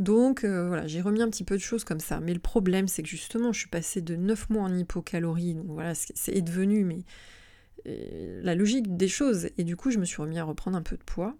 [0.00, 2.20] Donc euh, voilà, j'ai remis un petit peu de choses comme ça.
[2.20, 5.54] Mais le problème, c'est que justement, je suis passée de 9 mois en hypocalorie.
[5.54, 7.04] Donc voilà, c'est devenu mais,
[7.86, 9.50] euh, la logique des choses.
[9.58, 11.36] Et du coup, je me suis remis à reprendre un peu de poids.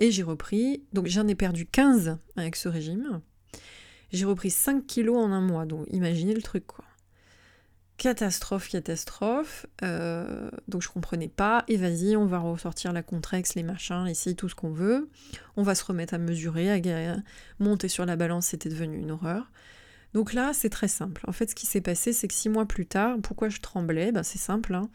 [0.00, 3.20] Et j'ai repris, donc j'en ai perdu 15 avec ce régime.
[4.12, 5.66] J'ai repris 5 kilos en un mois.
[5.66, 6.84] Donc imaginez le truc quoi.
[7.96, 9.66] catastrophe, catastrophe.
[9.82, 11.64] Euh, donc je comprenais pas.
[11.68, 15.10] Et vas-y, on va ressortir la contrex, les machins, ici, tout ce qu'on veut.
[15.56, 17.16] On va se remettre à mesurer, à
[17.58, 19.50] monter sur la balance, c'était devenu une horreur.
[20.14, 21.24] Donc là, c'est très simple.
[21.26, 24.12] En fait, ce qui s'est passé, c'est que six mois plus tard, pourquoi je tremblais?
[24.12, 24.74] Ben, C'est simple.
[24.74, 24.90] Hein.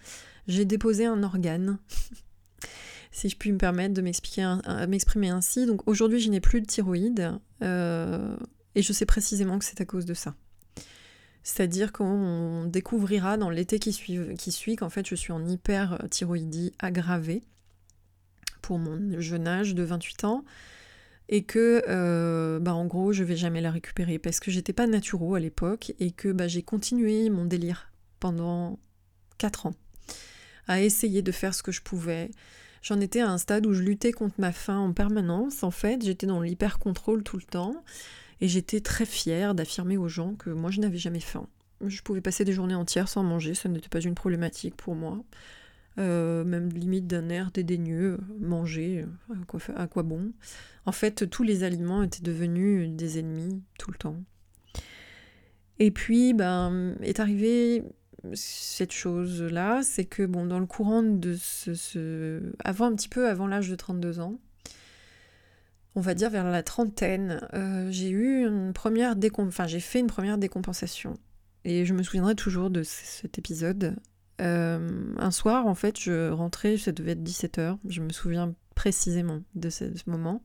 [0.48, 1.80] J'ai déposé un organe.
[3.12, 5.66] si je puis me permettre de m'exprimer ainsi.
[5.66, 7.32] Donc aujourd'hui, je n'ai plus de thyroïde.
[7.64, 8.38] Euh,
[8.76, 10.36] et je sais précisément que c'est à cause de ça.
[11.44, 16.74] C'est-à-dire qu'on découvrira dans l'été qui suit, qui suit qu'en fait je suis en hyperthyroïdie
[16.78, 17.44] aggravée
[18.62, 20.44] pour mon jeune âge de 28 ans
[21.30, 24.88] et que euh, bah en gros je vais jamais la récupérer parce que j'étais pas
[24.88, 28.78] naturo à l'époque et que bah, j'ai continué mon délire pendant
[29.38, 29.74] 4 ans
[30.68, 32.30] à essayer de faire ce que je pouvais.
[32.82, 36.04] J'en étais à un stade où je luttais contre ma faim en permanence en fait,
[36.04, 37.84] j'étais dans l'hyper contrôle tout le temps.
[38.42, 41.48] Et j'étais très fière d'affirmer aux gens que moi je n'avais jamais faim.
[41.86, 45.24] Je pouvais passer des journées entières sans manger, ça n'était pas une problématique pour moi.
[46.00, 49.06] Euh, même limite d'un air dédaigneux, manger,
[49.76, 50.32] à quoi, bon.
[50.86, 54.24] En fait, tous les aliments étaient devenus des ennemis tout le temps.
[55.80, 57.84] Et puis, ben, est arrivé
[58.34, 62.42] cette chose-là, c'est que, bon, dans le courant de ce, ce...
[62.64, 64.40] Avant, un petit peu avant l'âge de 32 ans,
[65.98, 70.06] on va dire vers la trentaine, euh, j'ai eu une première enfin j'ai fait une
[70.06, 71.16] première décompensation.
[71.66, 73.96] Et je me souviendrai toujours de cet épisode.
[74.40, 79.42] Euh, un soir, en fait, je rentrais, ça devait être 17h, je me souviens précisément
[79.56, 80.44] de ce, moment,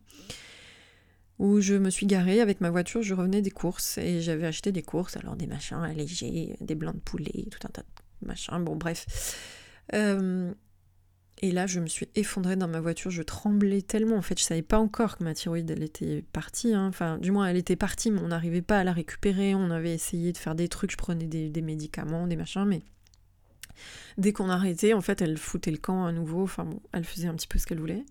[1.38, 4.72] où je me suis garée avec ma voiture, je revenais des courses, et j'avais acheté
[4.72, 8.58] des courses, alors des machins allégés, des blancs de poulet, tout un tas de machins,
[8.64, 9.36] bon bref.
[9.92, 10.54] Euh,
[11.44, 14.16] et là, je me suis effondrée dans ma voiture, je tremblais tellement.
[14.16, 16.72] En fait, je savais pas encore que ma thyroïde, était partie.
[16.72, 16.87] Hein.
[16.87, 19.52] Enfin, du moins, elle était partie, mais on n'arrivait pas à la récupérer.
[19.57, 22.83] On avait essayé de faire des trucs, je prenais des, médicaments, des machins, mais
[24.18, 26.44] dès qu'on arrêtait, en fait, elle foutait le camp à nouveau.
[26.44, 28.05] Enfin, bon, elle faisait un petit peu ce qu'elle voulait.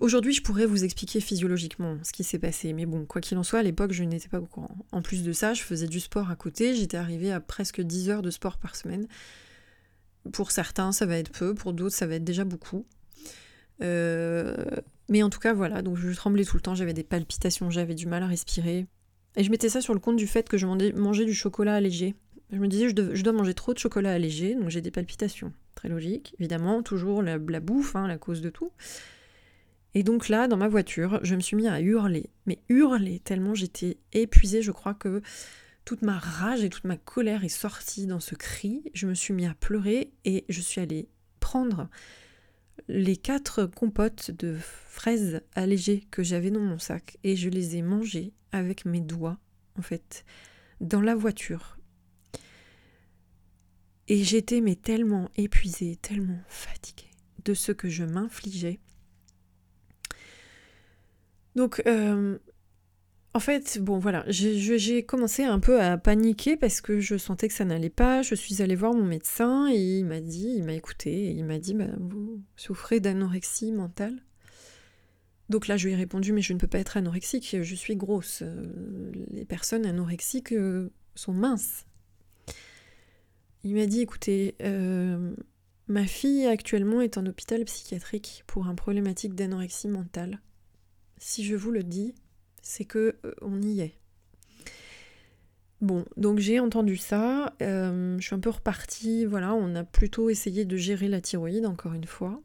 [0.00, 3.42] Aujourd'hui, je pourrais vous expliquer physiologiquement ce qui s'est passé, mais bon, quoi qu'il en
[3.42, 4.74] soit, à l'époque, je n'étais pas au courant.
[4.92, 8.08] En plus de ça, je faisais du sport à côté, j'étais arrivée à presque 10
[8.08, 9.06] heures de sport par semaine.
[10.32, 12.86] Pour certains, ça va être peu, pour d'autres, ça va être déjà beaucoup.
[13.82, 14.54] Euh,
[15.08, 17.94] mais en tout cas, voilà, donc je tremblais tout le temps, j'avais des palpitations, j'avais
[17.94, 18.86] du mal à respirer.
[19.36, 22.14] Et je mettais ça sur le compte du fait que je mangeais du chocolat allégé.
[22.52, 25.52] Je me disais, je dois, manger trop de chocolat allégé, donc j'ai des palpitations.
[25.76, 28.72] Très logique, évidemment, toujours la, bouffe, hein, la cause de tout.
[29.94, 33.54] Et donc là, dans ma voiture, je me suis mis à hurler, mais hurler, tellement
[33.54, 35.22] j'étais épuisée, je crois que
[35.84, 38.82] toute ma rage et toute ma colère est sortie dans ce cri.
[38.94, 41.08] Je me suis mis à pleurer et je suis allée
[41.40, 41.88] prendre
[42.88, 47.82] les quatre compotes de fraises allégées que j'avais dans mon sac et je les ai
[47.82, 49.38] mangées avec mes doigts,
[49.78, 50.24] en fait,
[50.80, 51.78] dans la voiture.
[54.08, 57.10] Et j'étais mais tellement épuisée, tellement fatiguée
[57.44, 58.80] de ce que je m'infligeais.
[61.54, 62.38] Donc, euh,
[63.32, 67.54] en fait, bon voilà, j'ai commencé un peu à paniquer parce que je sentais que
[67.54, 68.22] ça n'allait pas.
[68.22, 71.58] Je suis allée voir mon médecin et il m'a dit, il m'a écouté il m'a
[71.58, 74.20] dit, bah, vous souffrez d'anorexie mentale.
[75.48, 77.96] Donc là, je lui ai répondu, mais je ne peux pas être anorexique, je suis
[77.96, 78.42] grosse.
[78.42, 81.86] Euh, les personnes anorexiques euh, sont minces.
[83.64, 85.34] Il m'a dit, écoutez, euh,
[85.88, 90.40] ma fille actuellement est en hôpital psychiatrique pour un problématique d'anorexie mentale.
[91.18, 92.14] Si je vous le dis,
[92.62, 93.94] c'est que euh, on y est.
[95.80, 100.28] Bon, donc j'ai entendu ça, euh, je suis un peu repartie, voilà, on a plutôt
[100.28, 102.42] essayé de gérer la thyroïde, encore une fois.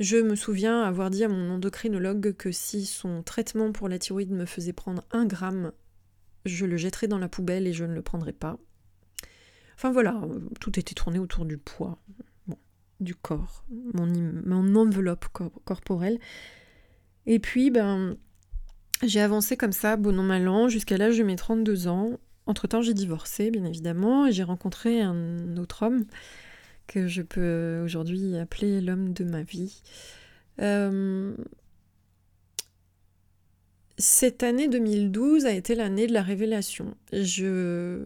[0.00, 4.32] Je me souviens avoir dit à mon endocrinologue que si son traitement pour la thyroïde
[4.32, 5.72] me faisait prendre un gramme,
[6.44, 8.58] je le jetterais dans la poubelle et je ne le prendrais pas.
[9.76, 10.20] Enfin voilà,
[10.60, 11.98] tout était tourné autour du poids,
[12.98, 15.26] du corps, mon, mon enveloppe
[15.64, 16.18] corporelle.
[17.26, 18.16] Et puis, ben,
[19.02, 22.18] j'ai avancé comme ça, bon an, mal an, jusqu'à l'âge de mes 32 ans.
[22.46, 26.04] Entre-temps, j'ai divorcé, bien évidemment, et j'ai rencontré un autre homme
[26.86, 29.82] que je peux aujourd'hui appeler l'homme de ma vie.
[30.60, 31.34] Euh,
[33.98, 36.96] cette année 2012 a été l'année de la révélation.
[37.12, 38.04] Je,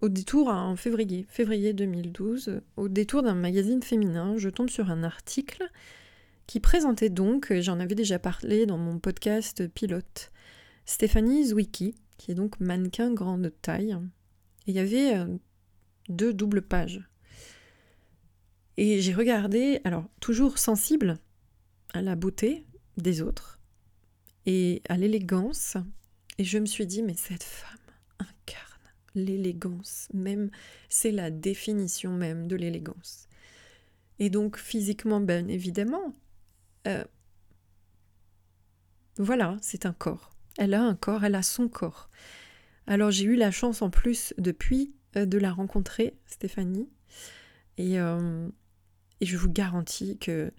[0.00, 5.02] au détour, en février, février 2012, au détour d'un magazine féminin, je tombe sur un
[5.02, 5.68] article
[6.46, 10.30] qui présentait donc, j'en avais déjà parlé dans mon podcast pilote,
[10.84, 13.96] Stéphanie Zwicky, qui est donc mannequin grande taille.
[14.66, 15.26] Et il y avait euh,
[16.08, 17.02] deux doubles pages.
[18.76, 21.18] Et j'ai regardé, alors toujours sensible
[21.94, 23.58] à la beauté des autres
[24.44, 25.76] et à l'élégance.
[26.38, 27.78] Et je me suis dit, mais cette femme
[28.18, 30.50] incarne l'élégance même,
[30.88, 33.28] c'est la définition même de l'élégance.
[34.18, 36.14] Et donc physiquement, bien évidemment,
[36.86, 37.04] euh,
[39.18, 40.30] voilà, c'est un corps.
[40.58, 42.10] Elle a un corps, elle a son corps.
[42.86, 46.88] Alors j'ai eu la chance en plus depuis euh, de la rencontrer, Stéphanie,
[47.78, 48.48] et, euh,
[49.20, 50.52] et je vous garantis que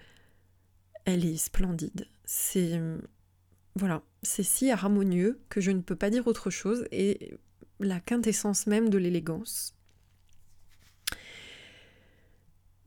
[1.05, 2.07] elle est splendide.
[2.25, 2.81] C'est
[3.75, 7.37] voilà, c'est si harmonieux que je ne peux pas dire autre chose et
[7.79, 9.75] la quintessence même de l'élégance.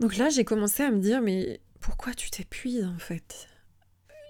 [0.01, 3.49] Donc là, j'ai commencé à me dire mais pourquoi tu t'épuises en fait?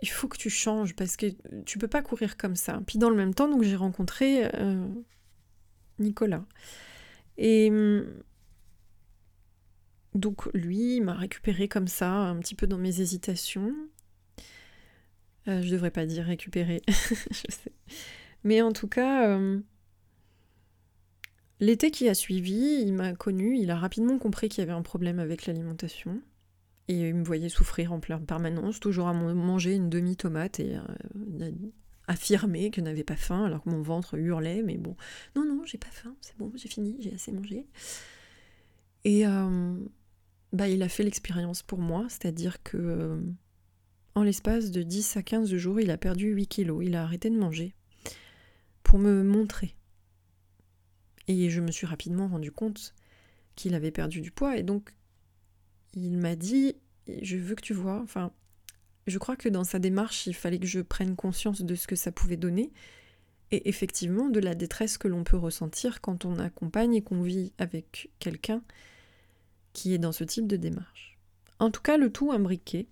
[0.00, 1.26] Il faut que tu changes parce que
[1.66, 2.80] tu peux pas courir comme ça.
[2.86, 4.88] Puis dans le même temps, donc j'ai rencontré euh,
[5.98, 6.46] Nicolas.
[7.36, 7.70] Et
[10.14, 13.74] donc lui m'a récupéré comme ça, un petit peu dans mes hésitations.
[15.46, 17.72] Euh, je devrais pas dire récupérer, je sais.
[18.42, 19.60] Mais en tout cas, euh,
[21.60, 24.80] l'été qui a suivi, il m'a connu, il a rapidement compris qu'il y avait un
[24.80, 26.22] problème avec l'alimentation.
[26.90, 31.50] Et il me voyait souffrir en permanence, toujours à manger une demi-tomate et euh,
[32.09, 34.96] affirmer que n'avait pas faim alors que mon ventre hurlait, mais bon,
[35.37, 37.66] non, non, j'ai pas faim, c'est bon, j'ai fini, j'ai assez mangé.
[39.05, 39.24] Et
[40.53, 43.20] bah, il a fait l'expérience pour moi, c'est-à-dire que euh,
[44.14, 47.31] en l'espace de 10 à 15 jours, il a perdu 8 kilos, il a arrêté
[47.31, 47.74] de manger
[48.83, 49.76] pour me montrer.
[51.29, 52.94] Et je me suis rapidement rendu compte
[53.55, 54.92] qu'il avait perdu du poids et donc
[55.94, 56.76] il m'a dit
[57.22, 58.33] je veux que tu vois, enfin
[59.07, 61.96] je crois que dans sa démarche, il fallait que je prenne conscience de ce que
[61.96, 62.70] ça pouvait donner
[63.50, 67.53] et effectivement de la détresse que l'on peut ressentir quand on accompagne et qu'on vit
[67.59, 68.62] avec quelqu'un
[69.72, 71.18] qui est dans ce type de démarche.
[71.59, 72.88] En tout cas, le tout imbriqué.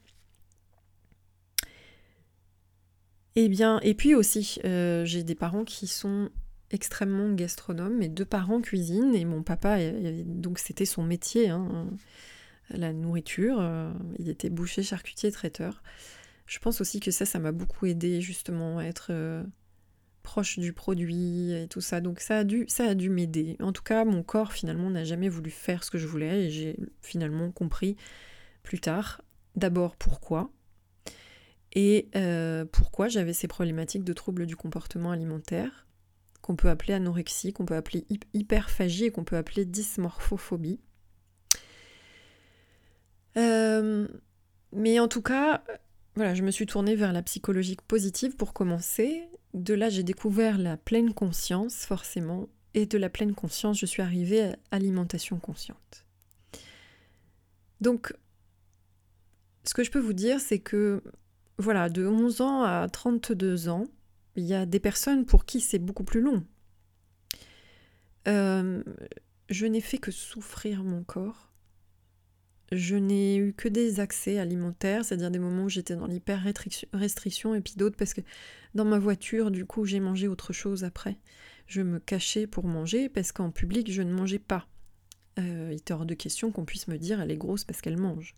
[3.37, 6.31] Eh bien, et puis aussi, euh, j'ai des parents qui sont
[6.71, 7.97] extrêmement gastronomes.
[7.97, 9.79] Mes deux parents cuisinent et mon papa,
[10.25, 11.89] donc c'était son métier, hein,
[12.71, 13.59] la nourriture.
[13.61, 15.83] Euh, il était boucher, charcutier, traiteur.
[16.47, 19.45] Je pense aussi que ça, ça m'a beaucoup aidé justement à être euh,
[20.23, 22.01] proche du produit et tout ça.
[22.01, 23.57] Donc ça a dû, ça a dû m'aider.
[23.61, 26.51] En tout cas, mon corps finalement n'a jamais voulu faire ce que je voulais et
[26.51, 27.97] j'ai finalement compris
[28.63, 29.23] plus tard
[29.57, 30.51] d'abord pourquoi
[31.73, 35.87] et euh, pourquoi j'avais ces problématiques de troubles du comportement alimentaire
[36.41, 40.81] qu'on peut appeler anorexie, qu'on peut appeler hyperphagie et qu'on peut appeler dysmorphophobie.
[43.37, 44.09] Euh,
[44.73, 45.63] mais en tout cas,
[46.17, 50.59] voilà, je me suis tournée vers la psychologie positive pour commencer de là, j'ai découvert
[50.59, 56.07] la pleine conscience, forcément, et de la pleine conscience, je suis arrivée à alimentation consciente.
[57.81, 58.15] Donc,
[59.65, 61.03] ce que je peux vous dire, c'est que,
[61.59, 63.87] voilà, de 11 ans à 32 ans,
[64.37, 66.45] il y a des personnes pour qui c'est beaucoup plus long.
[68.29, 68.83] Euh,
[69.49, 71.48] je n'ai fait que souffrir mon corps
[72.73, 77.61] je n'ai eu que des accès alimentaires, c'est-à-dire des moments où j'étais dans l'hyper-restriction et
[77.61, 78.21] puis d'autres parce que
[78.75, 81.19] dans ma voiture, du coup, j'ai mangé autre chose après.
[81.67, 84.69] Je me cachais pour manger parce qu'en public, je ne mangeais pas.
[85.39, 87.99] Euh, il était hors de question qu'on puisse me dire elle est grosse parce qu'elle
[87.99, 88.35] mange.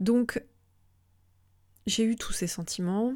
[0.00, 0.42] Donc,
[1.86, 3.14] j'ai eu tous ces sentiments.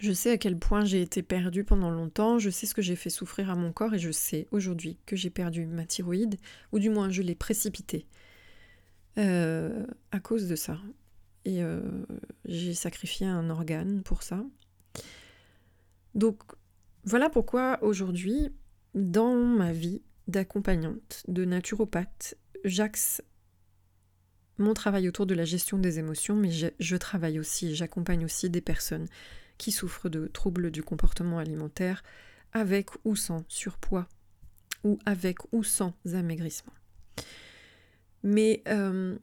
[0.00, 2.96] Je sais à quel point j'ai été perdue pendant longtemps, je sais ce que j'ai
[2.96, 6.36] fait souffrir à mon corps et je sais aujourd'hui que j'ai perdu ma thyroïde,
[6.72, 8.06] ou du moins je l'ai précipitée.
[9.16, 10.78] Euh, à cause de ça.
[11.44, 11.80] Et euh,
[12.46, 14.44] j'ai sacrifié un organe pour ça.
[16.14, 16.42] Donc
[17.04, 18.50] voilà pourquoi aujourd'hui,
[18.94, 23.22] dans ma vie d'accompagnante, de naturopathe, j'axe
[24.58, 28.50] mon travail autour de la gestion des émotions, mais je, je travaille aussi, j'accompagne aussi
[28.50, 29.06] des personnes
[29.58, 32.02] qui souffrent de troubles du comportement alimentaire,
[32.52, 34.08] avec ou sans surpoids,
[34.82, 36.72] ou avec ou sans amaigrissement.
[38.24, 39.16] Mais euh,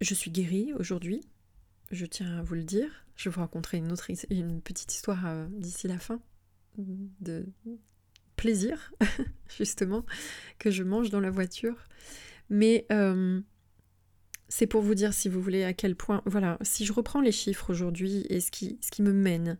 [0.00, 1.22] je suis guérie aujourd'hui,
[1.92, 2.90] je tiens à vous le dire.
[3.14, 6.20] Je vais vous raconter une, petite histoire euh, d'ici la fin
[6.76, 7.46] de
[8.34, 8.92] plaisir,
[9.56, 10.04] justement,
[10.58, 11.76] que je mange dans la voiture.
[12.50, 13.40] Mais euh,
[14.48, 17.30] c'est pour vous dire, si vous voulez, à quel point, voilà, si je reprends les
[17.30, 19.56] chiffres aujourd'hui et ce qui me mène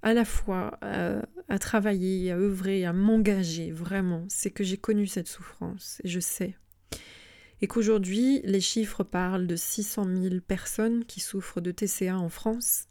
[0.00, 5.28] à la fois à travailler, à œuvrer, à m'engager, vraiment, c'est que j'ai connu cette
[5.28, 6.56] souffrance et je sais
[7.62, 12.88] et qu'aujourd'hui les chiffres parlent de 600 000 personnes qui souffrent de TCA en France,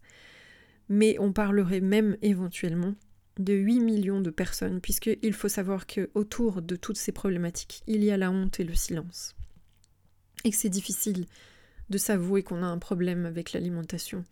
[0.88, 2.94] mais on parlerait même éventuellement
[3.38, 8.02] de 8 millions de personnes, puisqu'il faut savoir que autour de toutes ces problématiques, il
[8.02, 9.34] y a la honte et le silence.
[10.44, 11.26] Et que c'est difficile
[11.88, 14.24] de s'avouer qu'on a un problème avec l'alimentation,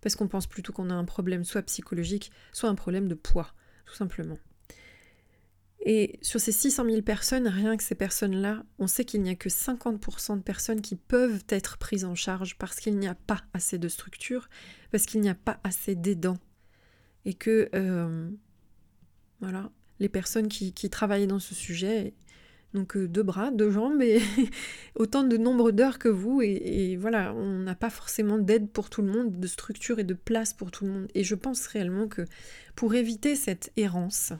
[0.00, 3.52] parce qu'on pense plutôt qu'on a un problème soit psychologique, soit un problème de poids,
[3.84, 4.38] tout simplement.
[5.88, 9.36] Et sur ces 600 000 personnes, rien que ces personnes-là, on sait qu'il n'y a
[9.36, 13.42] que 50% de personnes qui peuvent être prises en charge parce qu'il n'y a pas
[13.54, 14.48] assez de structure,
[14.90, 16.38] parce qu'il n'y a pas assez d'aidants.
[17.24, 18.28] Et que, euh,
[19.40, 19.70] voilà,
[20.00, 22.14] les personnes qui, qui travaillent dans ce sujet,
[22.74, 24.20] donc deux bras, deux jambes et
[24.96, 26.42] autant de nombre d'heures que vous.
[26.42, 30.14] Et, voilà, on n'a pas forcément d'aide pour tout le monde, de structure et de
[30.14, 31.08] place pour tout le monde.
[31.14, 32.24] Et je pense réellement que
[32.74, 34.32] pour éviter cette errance,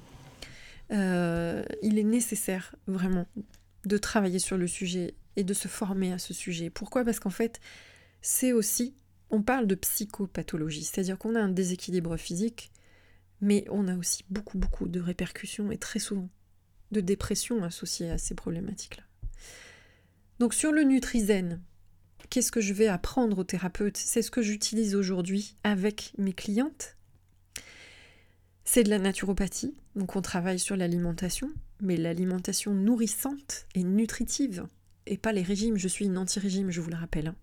[0.93, 3.27] euh, il est nécessaire vraiment
[3.85, 6.71] de travailler sur le sujet et de se former à ce sujet.
[6.71, 7.05] Pourquoi?
[7.05, 7.61] Parce qu'en fait,
[8.21, 8.95] c'est aussi,
[9.31, 12.71] on parle de psychopathologie, c'est-à-dire qu'on a un déséquilibre physique,
[13.41, 16.29] mais on a aussi beaucoup, beaucoup de répercussions et très souvent
[16.93, 19.03] de dépression associée à ces problématiques-là.
[20.39, 21.61] Donc sur le Nutrizen,
[22.31, 26.97] qu'est-ce que je vais apprendre aux thérapeutes C'est ce que j'utilise aujourd'hui avec mes clientes.
[28.69, 31.51] C'est de la naturopathie, donc on travaille sur l'alimentation,
[31.81, 34.67] mais l'alimentation nourrissante et nutritive,
[35.07, 35.79] et pas les régimes.
[35.79, 37.29] Je suis une anti-régime, je vous le rappelle.
[37.29, 37.37] Hein.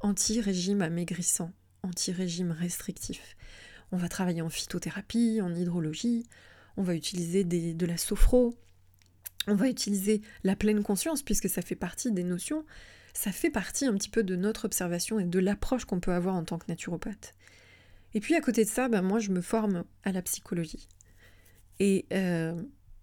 [0.00, 1.52] Anti-régime amaigrissant,
[1.84, 3.36] anti-régime restrictif.
[3.92, 6.26] On va travailler en phytothérapie, en hydrologie,
[6.76, 8.58] on va utiliser de la sophro,
[9.46, 12.66] on va utiliser la pleine conscience puisque ça fait partie des notions,
[13.14, 16.34] ça fait partie un petit peu de notre observation et de l'approche qu'on peut avoir
[16.34, 17.35] en tant que naturopathe.
[18.16, 20.88] Et puis à côté de ça, ben, moi je me forme à la psychologie.
[21.80, 22.54] Et euh,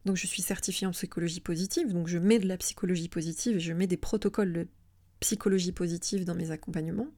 [0.05, 3.59] donc je suis certifiée en psychologie positive, donc je mets de la psychologie positive et
[3.59, 4.67] je mets des protocoles de
[5.19, 7.09] psychologie positive dans mes accompagnements.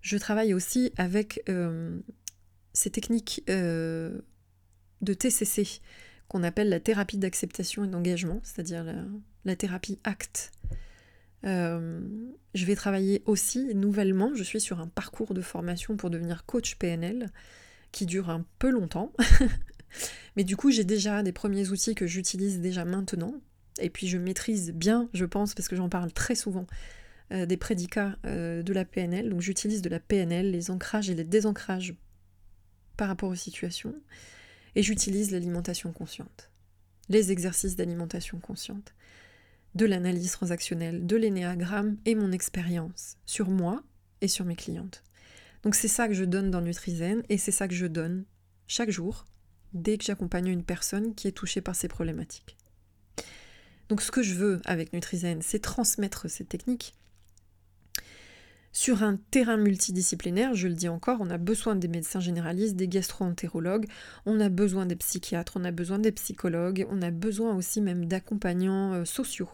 [0.00, 2.00] Je travaille aussi avec euh,
[2.72, 4.20] ces techniques euh,
[5.00, 5.82] de TCC,
[6.26, 8.84] qu'on appelle la thérapie d'acceptation et d'engagement, c'est-à-dire
[9.44, 10.50] la, thérapie ACT.
[11.44, 12.00] Euh,
[12.54, 16.76] je vais travailler aussi nouvellement, je suis sur un parcours de formation pour devenir coach
[16.76, 17.30] PNL
[17.92, 19.12] qui dure un peu longtemps.
[20.36, 23.34] Mais du coup, j'ai déjà des premiers outils que j'utilise déjà maintenant.
[23.80, 26.66] Et puis je maîtrise bien, je pense, parce que j'en parle très souvent,
[27.32, 29.30] euh, des prédicats euh, de la PNL.
[29.30, 31.94] Donc j'utilise de la PNL, les ancrages et les désancrages
[32.96, 33.94] par rapport aux situations
[34.74, 36.50] et j'utilise l'alimentation consciente,
[37.08, 38.94] les exercices d'alimentation consciente,
[39.74, 43.82] de l'analyse transactionnelle, de l'énéagramme et mon expérience sur moi
[44.20, 45.02] et sur mes clientes.
[45.62, 48.24] Donc c'est ça que je donne dans Nutrizen et c'est ça que je donne
[48.66, 49.24] chaque jour
[49.72, 52.56] dès que j'accompagne une personne qui est touchée par ces problématiques.
[53.88, 56.94] Donc ce que je veux avec Nutrizen, c'est transmettre ces techniques
[58.74, 62.88] sur un terrain multidisciplinaire, je le dis encore, on a besoin des médecins généralistes, des
[62.88, 63.86] gastro-entérologues,
[64.26, 68.06] on a besoin des psychiatres, on a besoin des psychologues, on a besoin aussi même
[68.06, 69.48] d'accompagnants euh, sociaux.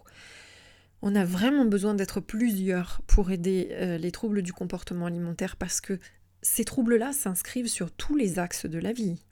[1.03, 5.83] On a vraiment besoin d'être plusieurs pour aider euh, les troubles du comportement alimentaire parce
[5.83, 5.99] que
[6.41, 9.23] ces troubles-là s'inscrivent sur tous les axes de la vie.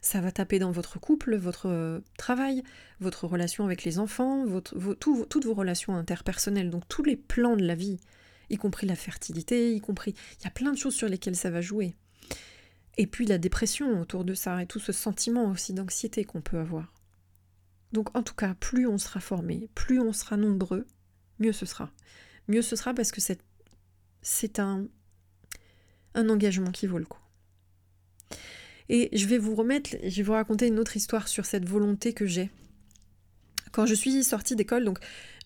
[0.00, 2.62] Ça va taper dans votre couple, votre euh, travail,
[3.00, 4.46] votre relation avec les enfants,
[4.98, 8.00] toutes vos relations interpersonnelles, donc tous les plans de la vie
[8.52, 10.14] y compris la fertilité, y compris...
[10.38, 11.96] Il y a plein de choses sur lesquelles ça va jouer.
[12.98, 16.58] Et puis la dépression autour de ça, et tout ce sentiment aussi d'anxiété qu'on peut
[16.58, 16.92] avoir.
[17.92, 20.86] Donc en tout cas, plus on sera formé, plus on sera nombreux,
[21.38, 21.90] mieux ce sera.
[22.48, 23.20] Mieux ce sera parce que
[24.20, 24.86] c'est un,
[26.14, 27.20] un engagement qui vaut le coup.
[28.88, 32.12] Et je vais vous remettre, je vais vous raconter une autre histoire sur cette volonté
[32.12, 32.50] que j'ai.
[33.72, 34.98] Quand je suis sortie d'école, donc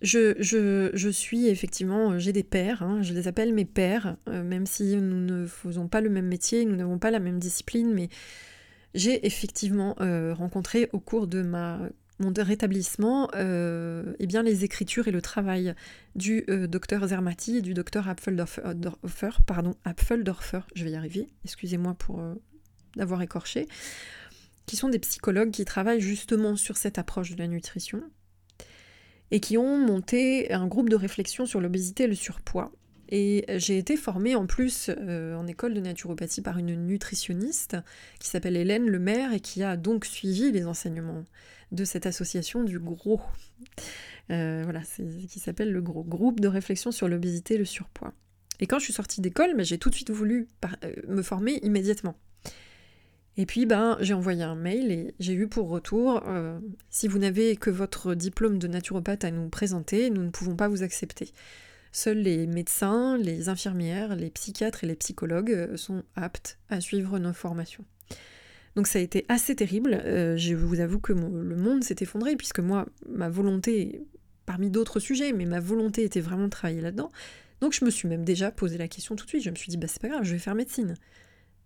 [0.03, 4.43] je, je, suis effectivement, euh, j'ai des pères, hein, je les appelle mes pères, euh,
[4.43, 7.95] même si nous ne faisons pas le même métier, nous n'avons pas la même discipline,
[7.95, 8.09] mais
[8.95, 11.81] j'ai effectivement euh, rencontré au cours de ma
[12.19, 15.75] mon rétablissement eh bien les écritures et le travail
[16.15, 22.23] du docteur Zermati et du docteur Apfeldorfer, pardon, Apfeldorfer, je vais y arriver, excusez-moi pour
[22.97, 23.69] d'avoir écorché,
[24.67, 28.03] qui sont des psychologues qui travaillent justement sur cette approche de la nutrition
[29.31, 32.73] et qui ont monté un groupe de réflexion sur l'obésité et le surpoids.
[33.09, 37.77] Et j'ai été formée en plus euh, en école de naturopathie par une nutritionniste
[38.19, 41.25] qui s'appelle Hélène Lemaire et qui a donc suivi les enseignements
[41.71, 43.21] de cette association du GROS.
[44.31, 44.83] Euh, voilà,
[45.29, 48.13] qui s'appelle le GROS, groupe de réflexion sur l'obésité et le surpoids.
[48.59, 50.49] Et quand je suis sortie d'école, mais j'ai tout de suite voulu
[50.83, 52.17] euh, me former immédiatement.
[53.37, 56.59] Et puis ben, j'ai envoyé un mail et j'ai eu pour retour euh,
[56.89, 60.69] si vous n'avez que votre diplôme de naturopathe à nous présenter, nous ne pouvons pas
[60.69, 61.33] vous accepter.
[61.93, 67.19] Seuls les médecins, les infirmières, les psychiatres et les psychologues euh, sont aptes à suivre
[67.19, 67.85] nos formations.
[68.75, 69.95] Donc ça a été assez terrible.
[70.05, 74.03] Euh, je vous avoue que le monde s'est effondré puisque moi, ma volonté,
[74.47, 77.11] parmi d'autres sujets, mais ma volonté était vraiment de travailler là-dedans.
[77.61, 79.43] Donc je me suis même déjà posé la question tout de suite.
[79.43, 80.95] Je me suis dit, bah c'est pas grave, je vais faire médecine.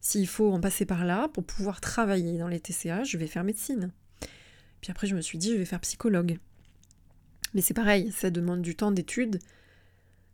[0.00, 3.44] S'il faut en passer par là pour pouvoir travailler dans les TCA, je vais faire
[3.44, 3.92] médecine.
[4.80, 6.38] Puis après, je me suis dit, je vais faire psychologue.
[7.54, 9.40] Mais c'est pareil, ça demande du temps d'étude.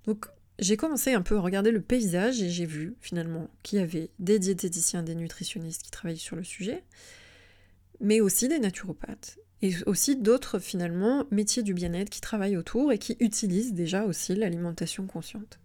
[0.05, 0.27] Donc,
[0.59, 4.11] j'ai commencé un peu à regarder le paysage et j'ai vu finalement qu'il y avait
[4.19, 6.85] des diététiciens, des nutritionnistes qui travaillaient sur le sujet,
[8.01, 12.99] mais aussi des naturopathes et aussi d'autres finalement métiers du bien-être qui travaillent autour et
[12.99, 15.59] qui utilisent déjà aussi l'alimentation consciente.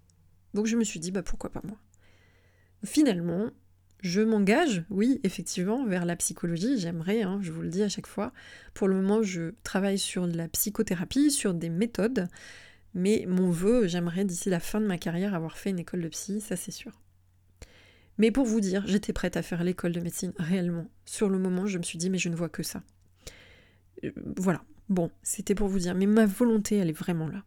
[0.54, 1.78] Donc je me suis dit bah pourquoi pas moi?
[2.84, 3.52] Finalement,
[4.02, 6.80] je m'engage, oui, effectivement, vers la psychologie.
[6.80, 8.34] J'aimerais, hein, je vous le dis à chaque fois.
[8.74, 12.28] Pour le moment, je travaille sur de la psychothérapie, sur des méthodes.
[12.96, 16.10] Mais mon vœu, j'aimerais d'ici la fin de ma carrière avoir fait une école de
[16.10, 16.92] psy, ça c'est sûr.
[18.18, 20.88] Mais pour vous dire, j'étais prête à faire l'école de médecine réellement.
[21.06, 22.84] Sur le moment, je me suis dit, mais je ne vois que ça.
[24.04, 27.44] Euh, voilà, bon, c'était pour vous dire, mais ma volonté, elle est vraiment là.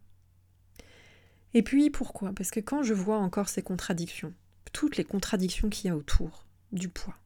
[1.53, 2.33] Et puis pourquoi?
[2.33, 4.33] Parce que quand je vois encore ces contradictions,
[4.73, 6.44] toutes les contradictions qu'il y a autour
[6.75, 7.17] du poids,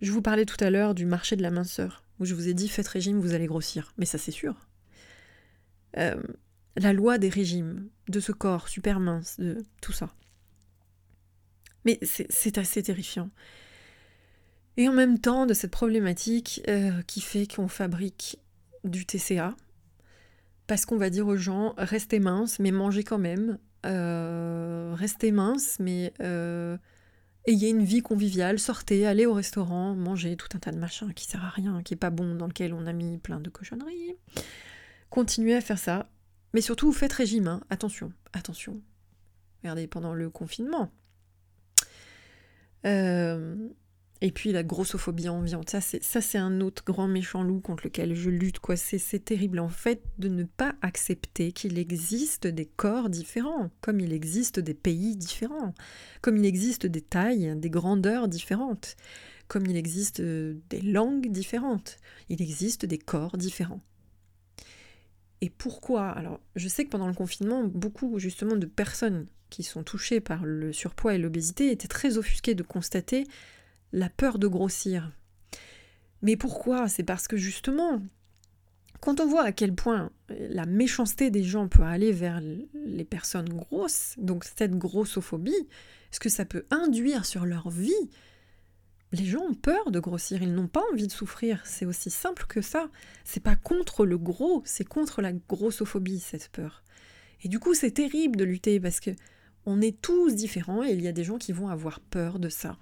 [0.00, 2.54] je vous parlais tout à l'heure du marché de la minceur, où je vous ai
[2.54, 3.92] dit faites régime, vous allez grossir.
[3.98, 4.54] Mais ça c'est sûr.
[5.96, 6.22] Euh,
[6.76, 10.14] la loi des régimes, de ce corps super mince, de tout ça.
[11.84, 13.30] Mais c'est assez terrifiant.
[14.76, 18.38] Et en même temps, de cette problématique euh, qui fait qu'on fabrique
[18.84, 19.56] du TCA,
[20.68, 23.58] parce qu'on va dire aux gens, restez mince, mais mangez quand même.
[23.86, 26.12] Euh, restez mince, mais
[27.48, 31.26] ayez une vie conviviale, sortez, allez au restaurant, mangez tout un tas de machins qui
[31.26, 34.16] sert à rien, qui est pas bon, dans lequel on a mis plein de cochonneries.
[35.10, 36.08] Continuez à faire ça.
[36.54, 37.62] Mais surtout, faites régime, hein.
[37.68, 38.80] attention, attention.
[39.62, 40.90] Regardez, pendant le confinement.
[42.86, 43.68] Euh,
[44.20, 47.84] et puis la grossophobie ambiante, ça c'est ça c'est un autre grand méchant loup contre
[47.84, 48.76] lequel je lutte quoi.
[48.76, 54.12] C'est terrible en fait de ne pas accepter qu'il existe des corps différents, comme il
[54.12, 55.72] existe des pays différents,
[56.20, 58.96] comme il existe des tailles, des grandeurs différentes,
[59.46, 61.96] comme il existe euh, des langues différentes.
[62.28, 63.82] Il existe des corps différents.
[65.40, 66.08] Et pourquoi?
[66.08, 70.44] Alors, je sais que pendant le confinement, beaucoup justement de personnes qui sont touchées par
[70.44, 73.24] le surpoids et l'obésité étaient très offusquées de constater
[73.92, 75.12] la peur de grossir.
[76.22, 76.88] Mais pourquoi?
[76.88, 78.00] C'est parce que justement,
[79.00, 82.40] quand on voit à quel point la méchanceté des gens peut aller vers
[82.74, 85.68] les personnes grosses, donc cette grossophobie,
[86.10, 88.10] ce que ça peut induire sur leur vie,
[89.12, 92.44] les gens ont peur de grossir, ils n'ont pas envie de souffrir, c'est aussi simple
[92.46, 92.90] que ça.
[93.24, 96.82] C'est pas contre le gros, c'est contre la grossophobie cette peur.
[97.42, 99.10] Et du coup, c'est terrible de lutter parce que
[99.64, 102.48] on est tous différents et il y a des gens qui vont avoir peur de
[102.48, 102.78] ça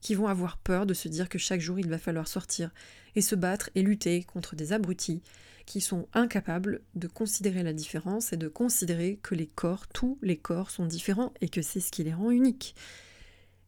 [0.00, 2.70] qui vont avoir peur de se dire que chaque jour il va falloir sortir
[3.16, 5.22] et se battre et lutter contre des abrutis
[5.66, 10.38] qui sont incapables de considérer la différence et de considérer que les corps, tous les
[10.38, 12.74] corps sont différents et que c'est ce qui les rend uniques.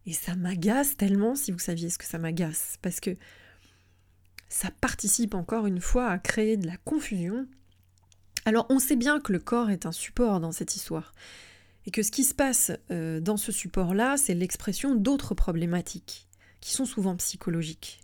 [0.07, 3.15] Et ça m'agace tellement si vous saviez ce que ça m'agace, parce que
[4.49, 7.45] ça participe encore une fois à créer de la confusion.
[8.45, 11.13] Alors on sait bien que le corps est un support dans cette histoire,
[11.85, 16.27] et que ce qui se passe euh, dans ce support-là, c'est l'expression d'autres problématiques,
[16.59, 18.01] qui sont souvent psychologiques.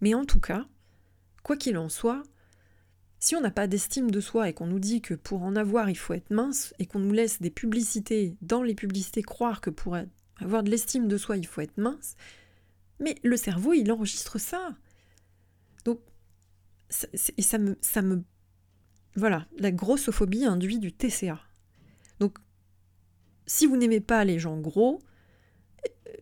[0.00, 0.66] Mais en tout cas,
[1.42, 2.22] quoi qu'il en soit,
[3.20, 5.88] si on n'a pas d'estime de soi et qu'on nous dit que pour en avoir
[5.88, 9.70] il faut être mince, et qu'on nous laisse des publicités, dans les publicités, croire que
[9.70, 9.96] pour
[10.40, 12.16] avoir de l'estime de soi il faut être mince,
[13.00, 14.76] mais le cerveau il enregistre ça.
[15.84, 16.00] Donc,
[17.36, 18.22] et ça me, ça me.
[19.16, 21.40] Voilà, la grossophobie induit du TCA.
[23.46, 25.00] Si vous n'aimez pas les gens gros,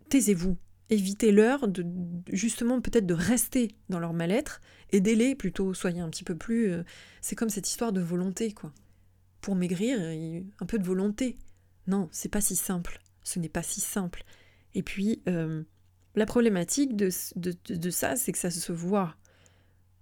[0.08, 0.56] taisez-vous.
[0.90, 1.86] Évitez-leur de
[2.30, 4.60] justement peut-être de rester dans leur mal-être.
[4.90, 6.70] Aidez-les plutôt, soyez un petit peu plus.
[6.70, 6.82] Euh,
[7.22, 8.74] c'est comme cette histoire de volonté, quoi.
[9.40, 9.98] Pour maigrir,
[10.60, 11.38] un peu de volonté.
[11.86, 13.00] Non, c'est pas si simple.
[13.24, 14.24] Ce n'est pas si simple.
[14.74, 15.62] Et puis, euh,
[16.14, 19.16] la problématique de, de, de ça, c'est que ça se voit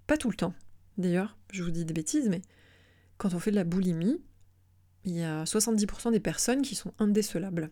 [0.07, 0.55] pas tout le temps.
[0.99, 2.43] D'ailleurs, je vous dis des bêtises, mais
[3.17, 4.21] quand on fait de la boulimie,
[5.05, 7.71] il y a 70% des personnes qui sont indécelables.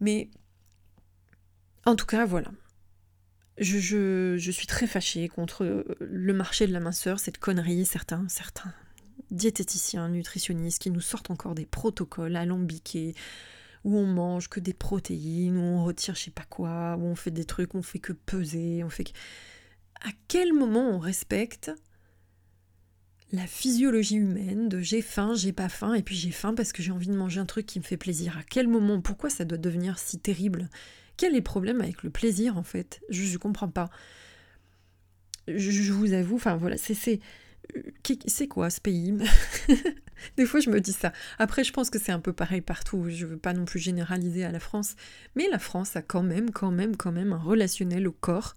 [0.00, 0.30] Mais
[1.84, 2.50] en tout cas, voilà.
[3.58, 8.72] Je, suis très fâchée contre le marché de la minceur, cette connerie, certains, certains
[9.30, 13.14] diététiciens, nutritionnistes qui nous sortent encore des protocoles alambiqués
[13.84, 17.14] où on mange que des protéines, où on retire je sais pas quoi, où on
[17.14, 19.12] fait des trucs, on fait que peser, on fait que...
[20.00, 21.72] À quel moment on respecte
[23.32, 26.82] la physiologie humaine de j'ai faim, j'ai pas faim, et puis j'ai faim parce que
[26.82, 28.38] j'ai envie de manger un truc qui me fait plaisir.
[28.38, 30.68] À quel moment Pourquoi ça doit devenir si terrible?
[31.16, 33.00] Quel est le problème avec le plaisir en fait?
[33.10, 33.90] Je, je comprends pas.
[35.46, 37.20] Je, vous avoue, enfin voilà, c'est c'est
[38.26, 39.14] c'est quoi ce pays?
[40.36, 41.12] Des fois, je me dis ça.
[41.38, 43.06] Après, je pense que c'est un peu pareil partout.
[43.08, 44.96] Je veux pas non plus généraliser à la France,
[45.36, 48.56] mais la France a quand même, quand même, quand même un relationnel au corps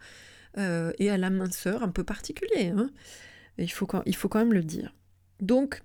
[0.58, 2.70] euh, et à la minceur un peu particulier.
[2.70, 2.90] Hein
[3.58, 4.94] il faut, quand même le dire.
[5.40, 5.82] Donc,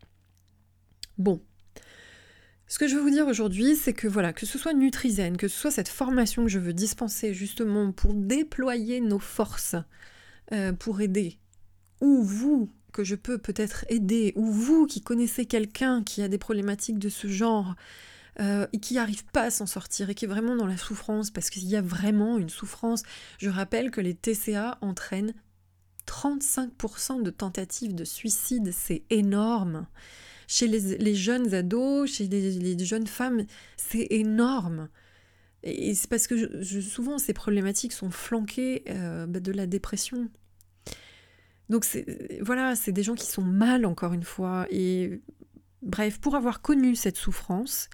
[1.18, 1.40] bon.
[2.68, 5.46] Ce que je veux vous dire aujourd'hui, c'est que voilà, que ce soit Nutrizen, que
[5.46, 9.76] ce soit cette formation que je veux dispenser justement pour déployer nos forces,
[10.52, 11.38] euh, pour aider,
[12.00, 16.38] ou vous que je peux peut-être aider, ou vous qui connaissez quelqu'un qui a des
[16.38, 17.76] problématiques de ce genre,
[18.40, 21.30] euh, et qui n'arrive pas à s'en sortir, et qui est vraiment dans la souffrance,
[21.30, 23.02] parce qu'il y a vraiment une souffrance.
[23.38, 25.34] Je rappelle que les TCA entraînent
[26.06, 29.86] 35% de tentatives de suicide, c'est énorme.
[30.48, 33.46] Chez les, jeunes ados, chez les, jeunes femmes,
[33.76, 34.88] c'est énorme.
[35.62, 40.30] Et c'est parce que souvent ces problématiques sont flanquées euh, bah, de la dépression.
[41.68, 41.84] Donc
[42.40, 44.66] voilà, c'est des gens qui sont mal encore une fois.
[44.70, 45.20] Et
[45.82, 47.88] bref, pour avoir connu cette souffrance,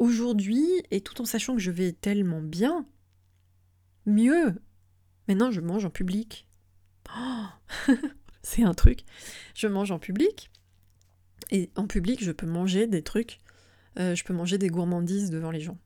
[0.00, 2.86] aujourd'hui, et tout en sachant que je vais tellement bien,
[4.06, 4.54] mieux,
[5.28, 6.47] maintenant je mange en public.
[8.42, 9.00] C'est un truc.
[9.54, 10.50] Je mange en public.
[11.50, 13.40] Et en public, je peux manger des trucs.
[13.98, 15.78] Euh, je peux manger des gourmandises devant les gens.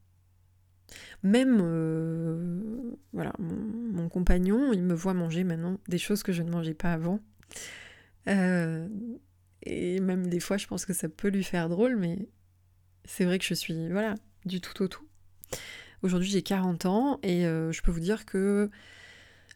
[1.23, 6.51] Même, euh, voilà, mon, compagnon, il me voit manger maintenant des choses que je ne
[6.51, 7.21] mangeais pas avant.
[8.29, 8.89] Euh,
[9.63, 12.29] et même des fois, je pense que ça peut lui faire drôle, mais
[13.05, 15.07] c'est vrai que je suis, voilà, du tout au tout.
[16.03, 18.71] Aujourd'hui, j'ai 40 ans et je peux vous dire que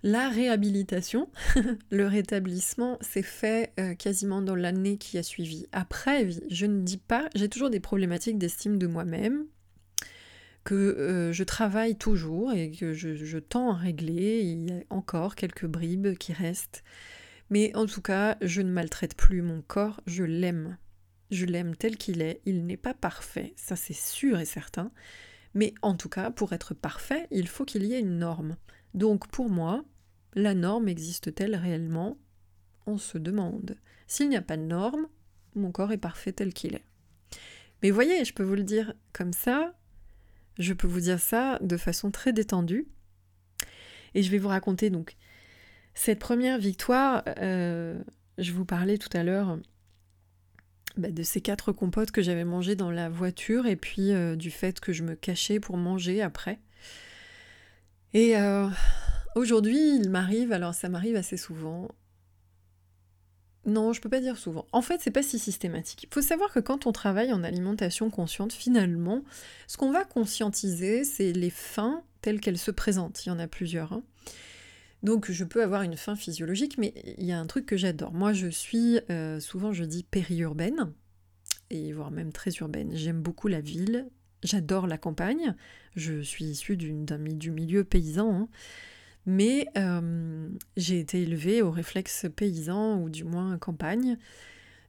[0.07, 1.29] la réhabilitation,
[1.91, 5.67] le rétablissement s'est fait euh, quasiment dans l'année qui a suivi.
[5.73, 9.47] Après, je ne dis pas, j'ai toujours des problématiques d'estime de moi-même,
[10.63, 14.43] que euh, je travaille toujours et que je, tends à régler.
[14.43, 16.85] Il y a encore quelques bribes qui restent.
[17.51, 20.79] Mais en tout cas, je ne maltraite plus mon corps, je l'aime.
[21.33, 22.41] Je l'aime tel qu'il est.
[22.47, 24.93] Il n'est pas parfait, ça c'est sûr et certain.
[25.55, 28.57] Mais en tout cas, pour être parfait, il faut qu'il y ait une norme.
[28.95, 29.85] Donc pour moi,
[30.37, 32.17] la norme existe-t-elle réellement?
[32.87, 33.77] On se demande.
[34.07, 35.09] S'il n'y a pas de norme,
[35.57, 36.85] mon corps est parfait tel qu'il est.
[37.83, 39.75] Mais voyez, je peux vous le dire comme ça,
[40.59, 42.87] je peux vous dire ça de façon très détendue.
[44.15, 45.17] Et je vais vous raconter donc
[45.95, 47.25] cette première victoire.
[47.39, 47.99] Euh,
[48.39, 49.59] je vous parlais tout à l'heure
[50.97, 54.51] bah, de ces quatre compotes que j'avais mangées dans la voiture et puis euh, du
[54.51, 56.59] fait que je me cachais pour manger après.
[58.15, 58.69] Et euh,
[59.37, 61.89] aujourd'hui, il m'arrive, alors ça m'arrive assez souvent.
[63.65, 64.67] Non, je peux pas dire souvent.
[64.73, 66.05] En fait, c'est pas si systématique.
[66.05, 69.23] Il faut savoir que quand on travaille en alimentation consciente, finalement,
[69.67, 73.27] ce qu'on va conscientiser, c'est les faim telles qu'elles se présentent.
[73.27, 73.93] Il y en a plusieurs.
[73.93, 74.03] Hein.
[75.03, 78.13] Donc je peux avoir une faim physiologique, mais il y a un truc que j'adore.
[78.13, 80.93] Moi, je suis, euh, souvent je dis périurbaine,
[81.71, 82.91] et voire même très urbaine.
[82.95, 84.07] J'aime beaucoup la ville,
[84.43, 85.55] J'adore la campagne.
[85.97, 88.33] Je suis issue du milieu paysan.
[88.33, 88.49] Hein.
[89.27, 94.17] Mais euh, j'ai été élevée au réflexe paysan, ou du moins campagne.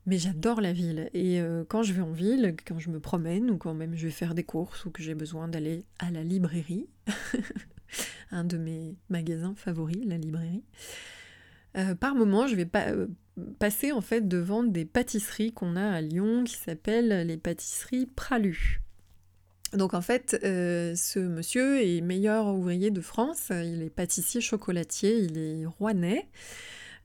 [0.05, 1.09] Mais j'adore la ville.
[1.13, 4.05] Et euh, quand je vais en ville, quand je me promène, ou quand même je
[4.05, 6.87] vais faire des courses, ou que j'ai besoin d'aller à la librairie,
[8.31, 10.63] un de mes magasins favoris, la librairie,
[11.77, 12.87] euh, par moment, je vais pas,
[13.59, 18.81] passer en fait devant des pâtisseries qu'on a à Lyon qui s'appellent les pâtisseries Pralu.
[19.73, 25.17] Donc en fait, euh, ce monsieur est meilleur ouvrier de France, il est pâtissier chocolatier,
[25.17, 26.27] il est rouennais,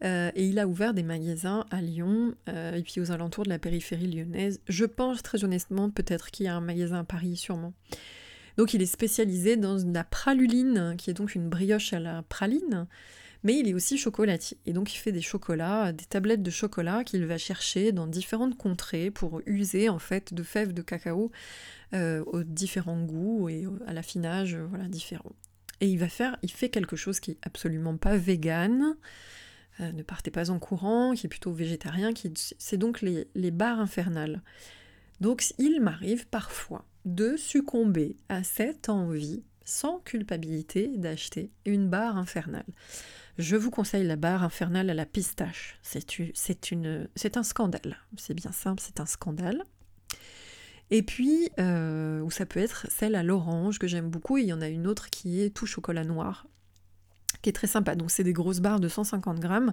[0.05, 3.51] euh, et il a ouvert des magasins à Lyon euh, et puis aux alentours de
[3.51, 4.61] la périphérie lyonnaise.
[4.69, 7.73] Je pense très honnêtement peut-être qu'il y a un magasin à Paris sûrement.
[8.57, 12.87] Donc il est spécialisé dans la praluline, qui est donc une brioche à la praline,
[13.45, 14.59] mais il est aussi chocolatier.
[14.67, 18.57] Et donc il fait des chocolats, des tablettes de chocolat qu'il va chercher dans différentes
[18.57, 21.31] contrées pour user en fait de fèves de cacao
[21.95, 25.33] euh, aux différents goûts et à l'affinage voilà, différent.
[25.81, 28.97] Et il va faire, il fait quelque chose qui est absolument pas vegan,
[29.81, 33.51] euh, ne partez pas en courant, qui est plutôt végétarien, qui, c'est donc les, les
[33.51, 34.43] barres infernales.
[35.21, 42.67] Donc il m'arrive parfois de succomber à cette envie sans culpabilité d'acheter une barre infernale.
[43.39, 45.79] Je vous conseille la barre infernale à la pistache.
[45.83, 47.97] C'est un scandale.
[48.17, 49.65] C'est bien simple, c'est un scandale.
[50.91, 54.37] Et puis, euh, ou ça peut être celle à l'orange que j'aime beaucoup.
[54.37, 56.47] il y en a une autre qui est tout chocolat noir
[57.43, 57.95] qui est très sympa.
[57.95, 59.73] Donc c'est des grosses barres de 150 grammes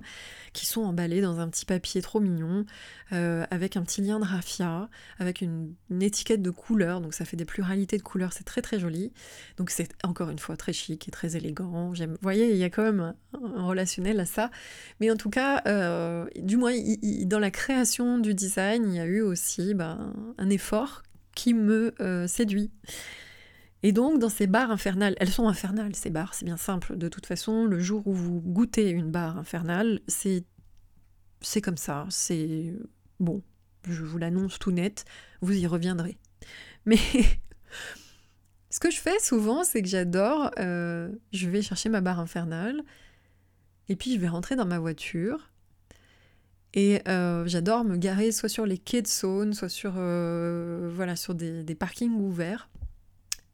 [0.54, 2.66] qui sont emballées dans un petit papier trop mignon,
[3.14, 4.90] euh, avec un petit lien de raffia,
[5.20, 8.80] avec une, étiquette de couleur, donc ça fait des pluralités de couleurs, c'est très très
[8.80, 9.12] joli.
[9.58, 11.94] Donc c'est encore une fois très chic et très élégant.
[11.94, 12.12] J'aime.
[12.12, 14.50] Vous voyez, il y a quand même un, relationnel à ça.
[15.00, 16.74] Mais en tout cas, euh, du moins
[17.26, 21.04] dans la création du design, il y a eu aussi ben, un effort
[21.36, 22.72] qui me euh, séduit.
[23.82, 26.98] Et donc, dans ces barres infernales, elles sont infernales, ces barres, c'est bien simple.
[26.98, 30.44] De toute façon, le jour où vous goûtez une barre infernale, c'est
[31.42, 32.74] c'est comme ça, c'est
[33.20, 33.42] bon,
[33.88, 35.06] je vous l'annonce tout net,
[35.42, 36.18] vous y reviendrez.
[36.86, 36.98] Mais
[38.70, 42.84] ce que je fais souvent, c'est que j'adore, euh, je vais chercher ma barre infernale,
[43.88, 45.50] et puis je vais rentrer dans ma voiture,
[46.74, 51.16] et euh, j'adore me garer soit sur les quais de Saône, soit sur, euh, voilà,
[51.16, 52.70] sur des, des, parkings ouverts.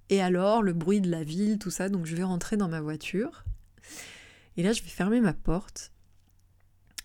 [0.09, 2.81] Et alors, le bruit de la ville, tout ça, donc je vais rentrer dans ma
[2.81, 3.43] voiture.
[4.57, 5.91] Et là, je vais fermer ma porte.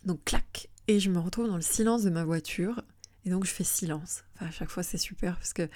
[0.04, 2.82] Donc, clac, et je me retrouve dans le silence de ma voiture.
[3.24, 4.24] Et donc je fais silence.
[4.34, 5.68] Enfin, à chaque fois c'est super parce que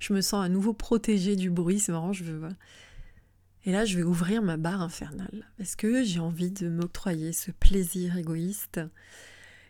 [0.00, 1.80] je me sens à nouveau protégée du bruit.
[1.80, 2.48] C'est marrant, je veux.
[3.64, 7.50] Et là, je vais ouvrir ma barre infernale parce que j'ai envie de m'octroyer ce
[7.50, 8.80] plaisir égoïste.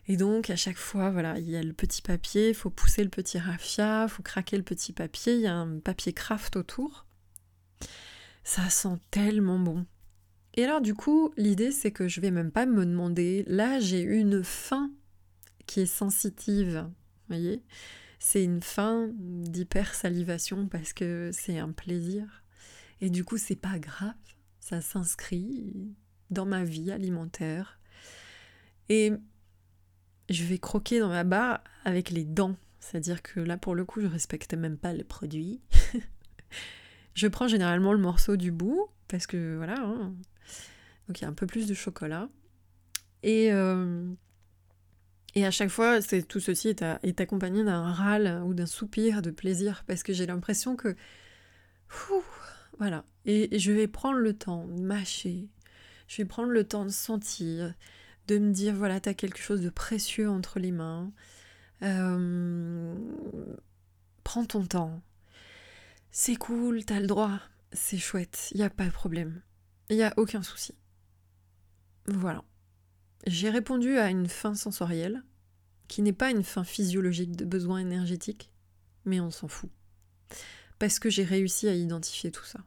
[0.09, 3.03] Et donc, à chaque fois, voilà, il y a le petit papier, il faut pousser
[3.03, 6.55] le petit raffia, il faut craquer le petit papier, il y a un papier craft
[6.55, 7.05] autour.
[8.43, 9.85] Ça sent tellement bon.
[10.55, 13.43] Et alors, du coup, l'idée, c'est que je vais même pas me demander.
[13.45, 14.91] Là, j'ai une faim
[15.67, 16.87] qui est sensitive.
[16.87, 17.61] Vous voyez
[18.17, 22.43] C'est une faim d'hypersalivation parce que c'est un plaisir.
[22.99, 24.15] Et du coup, c'est pas grave.
[24.59, 25.93] Ça s'inscrit
[26.31, 27.79] dans ma vie alimentaire.
[28.89, 29.13] Et
[30.29, 32.55] je vais croquer dans ma barre avec les dents.
[32.79, 35.61] C'est-à-dire que là, pour le coup, je respecte même pas le produit.
[37.13, 40.13] je prends généralement le morceau du bout parce que voilà, hein,
[41.07, 42.29] donc il y a un peu plus de chocolat.
[43.23, 44.05] Et, euh,
[45.35, 49.83] à chaque fois, c'est, tout ceci est, accompagné d'un râle ou d'un soupir de plaisir
[49.87, 50.95] parce que j'ai l'impression que.
[52.77, 53.05] voilà.
[53.25, 55.49] Et, je vais prendre le temps de mâcher.
[56.07, 57.73] Je vais prendre le temps de sentir,
[58.29, 61.11] de me dire voilà, tu as quelque chose de précieux entre les mains.
[61.81, 62.95] Euh,
[64.23, 65.01] prends ton temps.
[66.11, 67.39] C'est cool, t'as le droit.
[67.71, 69.41] C'est chouette, n'y a pas de problème.
[69.89, 70.75] N'y a aucun souci.
[72.07, 72.43] Voilà.
[73.25, 75.23] J'ai répondu à une faim sensorielle,
[75.87, 78.51] qui n'est pas une faim physiologique de besoin énergétique,
[79.05, 79.71] mais on s'en fout.
[80.77, 82.59] Parce que j'ai réussi à identifier tout ça.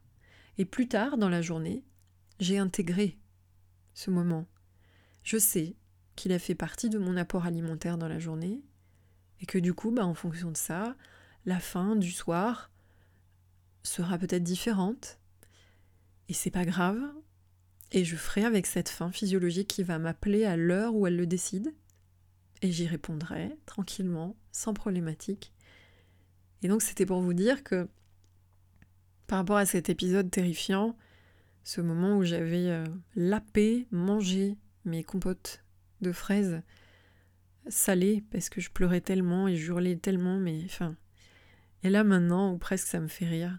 [0.58, 1.84] Et plus tard dans la journée,
[2.40, 3.18] j'ai intégré
[3.94, 4.46] ce moment.
[5.22, 5.76] Je sais
[6.16, 8.62] qu'il a fait partie de mon apport alimentaire dans la journée,
[9.40, 10.96] et que du coup, bah, en fonction de ça,
[11.46, 12.70] la faim du soir
[13.82, 15.18] sera peut-être différente,
[16.28, 17.00] et c'est pas grave,
[17.92, 21.26] et je ferai avec cette fin physiologique qui va m'appeler à l'heure où elle le
[21.26, 21.74] décide.
[22.62, 25.52] Et j'y répondrai tranquillement, sans problématique.
[26.62, 27.88] Et donc c'était pour vous dire que
[29.26, 30.96] par rapport à cet épisode terrifiant,
[31.64, 35.64] ce moment où j'avais euh, lapé, mangé mes compotes
[36.00, 36.62] de fraises
[37.68, 40.96] salées parce que je pleurais tellement et j'hurlais tellement, mais enfin.
[41.82, 43.58] Et là maintenant, où presque ça me fait rire,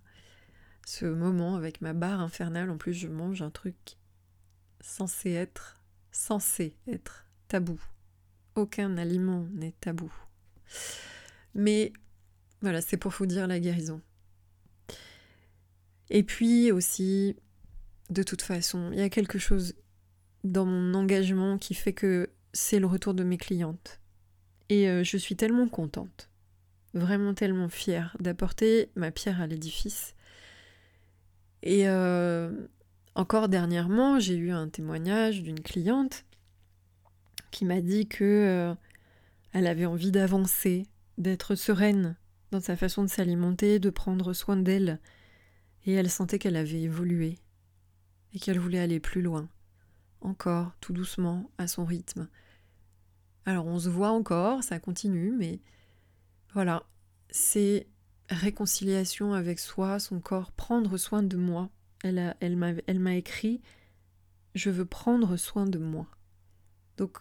[0.86, 3.98] ce moment avec ma barre infernale, en plus je mange un truc
[4.82, 7.82] censé être, censé être tabou.
[8.56, 10.14] Aucun aliment n'est tabou.
[11.56, 11.94] Mais
[12.62, 14.02] voilà, c'est pour vous dire la guérison.
[16.10, 17.36] Et puis aussi,
[18.10, 19.76] de toute façon, il y a quelque chose
[20.44, 24.00] dans mon engagement qui fait que c'est le retour de mes clientes.
[24.70, 26.30] Et euh, je suis tellement contente,
[26.94, 30.16] vraiment tellement fière d'apporter ma pierre à l'édifice.
[31.62, 32.68] Et euh,
[33.16, 36.26] encore dernièrement, j'ai eu un témoignage d'une cliente
[37.52, 38.76] qui m'a dit que euh,
[39.54, 40.88] elle avait envie d'avancer,
[41.18, 42.16] d'être sereine
[42.52, 45.00] dans sa façon de s'alimenter, de prendre soin d'elle,
[45.86, 47.38] et elle sentait qu'elle avait évolué
[48.34, 49.48] et qu'elle voulait aller plus loin,
[50.24, 52.28] encore tout doucement, à son rythme.
[53.46, 55.60] Alors on se voit encore, ça continue, mais
[56.54, 56.84] voilà,
[57.30, 57.88] c'est
[58.30, 61.70] réconciliation avec soi, son corps, prendre soin de moi,
[62.04, 63.62] elle, elle m'a écrit
[64.56, 66.08] Je veux prendre soin de moi.
[66.98, 67.18] Donc,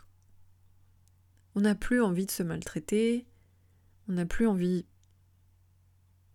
[1.54, 3.26] on n'a plus envie de se maltraiter,
[4.08, 4.86] on n'a plus envie,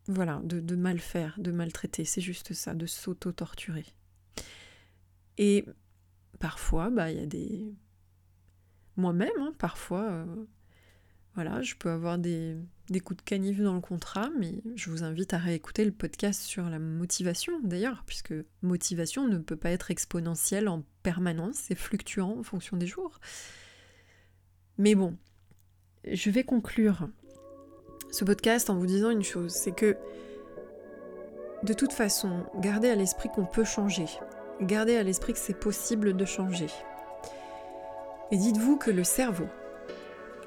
[0.07, 3.85] voilà, de, mal faire, de maltraiter, c'est juste ça, de s'auto-torturer.
[5.37, 5.65] Et
[6.39, 7.73] parfois, bah, il y a des.
[8.95, 10.25] Moi-même, hein, parfois, euh,
[11.35, 12.57] voilà, je peux avoir des,
[12.89, 16.41] des coups de canif dans le contrat, mais je vous invite à réécouter le podcast
[16.41, 18.33] sur la motivation d'ailleurs, puisque
[18.63, 23.19] motivation ne peut pas être exponentielle en permanence, c'est fluctuant en fonction des jours.
[24.79, 25.15] Mais bon,
[26.11, 27.07] je vais conclure
[28.11, 29.95] ce podcast en vous disant une chose, c'est que
[31.63, 34.05] de toute façon, gardez à l'esprit qu'on peut changer.
[34.61, 36.67] Gardez à l'esprit que c'est possible de changer.
[38.31, 39.47] Et dites-vous que le cerveau,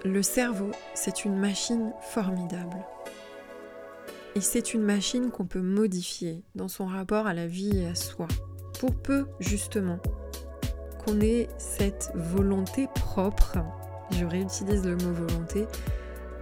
[0.04, 2.78] le cerveau, c'est une machine formidable.
[4.34, 7.94] Et c'est une machine qu'on peut modifier dans son rapport à la vie et à
[7.94, 8.26] soi.
[8.78, 9.98] Pour peu, justement,
[11.04, 13.58] qu'on ait cette volonté propre,
[14.10, 15.66] je réutilise le mot volonté,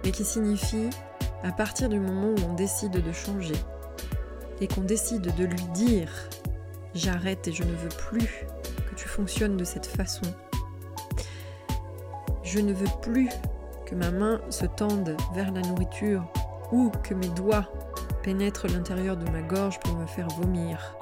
[0.03, 0.89] mais qui signifie
[1.43, 3.55] à partir du moment où on décide de changer
[4.61, 6.29] et qu'on décide de lui dire
[6.93, 8.45] j'arrête et je ne veux plus
[8.89, 10.25] que tu fonctionnes de cette façon.
[12.43, 13.29] Je ne veux plus
[13.85, 16.25] que ma main se tende vers la nourriture
[16.71, 17.67] ou que mes doigts
[18.23, 20.95] pénètrent l'intérieur de ma gorge pour me faire vomir.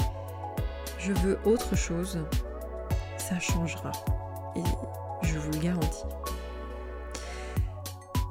[1.00, 2.20] Je veux autre chose,
[3.18, 3.92] ça changera.
[4.56, 4.64] Et
[5.24, 6.06] je vous le garantis.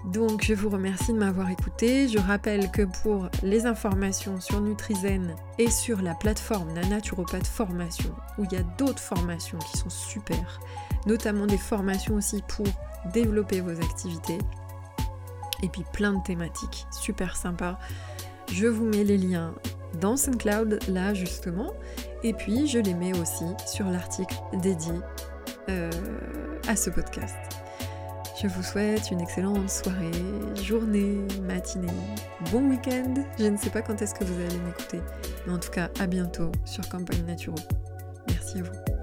[0.07, 2.09] Donc je vous remercie de m'avoir écouté.
[2.09, 8.15] Je rappelle que pour les informations sur Nutrizen et sur la plateforme La Naturopathe Formation,
[8.39, 10.61] où il y a d'autres formations qui sont super,
[11.07, 12.67] notamment des formations aussi pour
[13.13, 14.39] développer vos activités,
[15.63, 17.79] et puis plein de thématiques super sympas.
[18.53, 19.55] Je vous mets les liens
[20.01, 21.73] dans SoundCloud là justement,
[22.23, 24.95] et puis je les mets aussi sur l'article dédié
[25.69, 25.91] euh,
[26.69, 27.56] à ce podcast.
[28.41, 30.11] Je vous souhaite une excellente soirée,
[30.63, 31.89] journée, matinée,
[32.53, 33.15] bon week-end.
[33.39, 35.01] Je ne sais pas quand est-ce que vous allez m'écouter,
[35.47, 37.57] mais en tout cas à bientôt sur Campagne Naturo.
[38.29, 38.96] Merci à vous.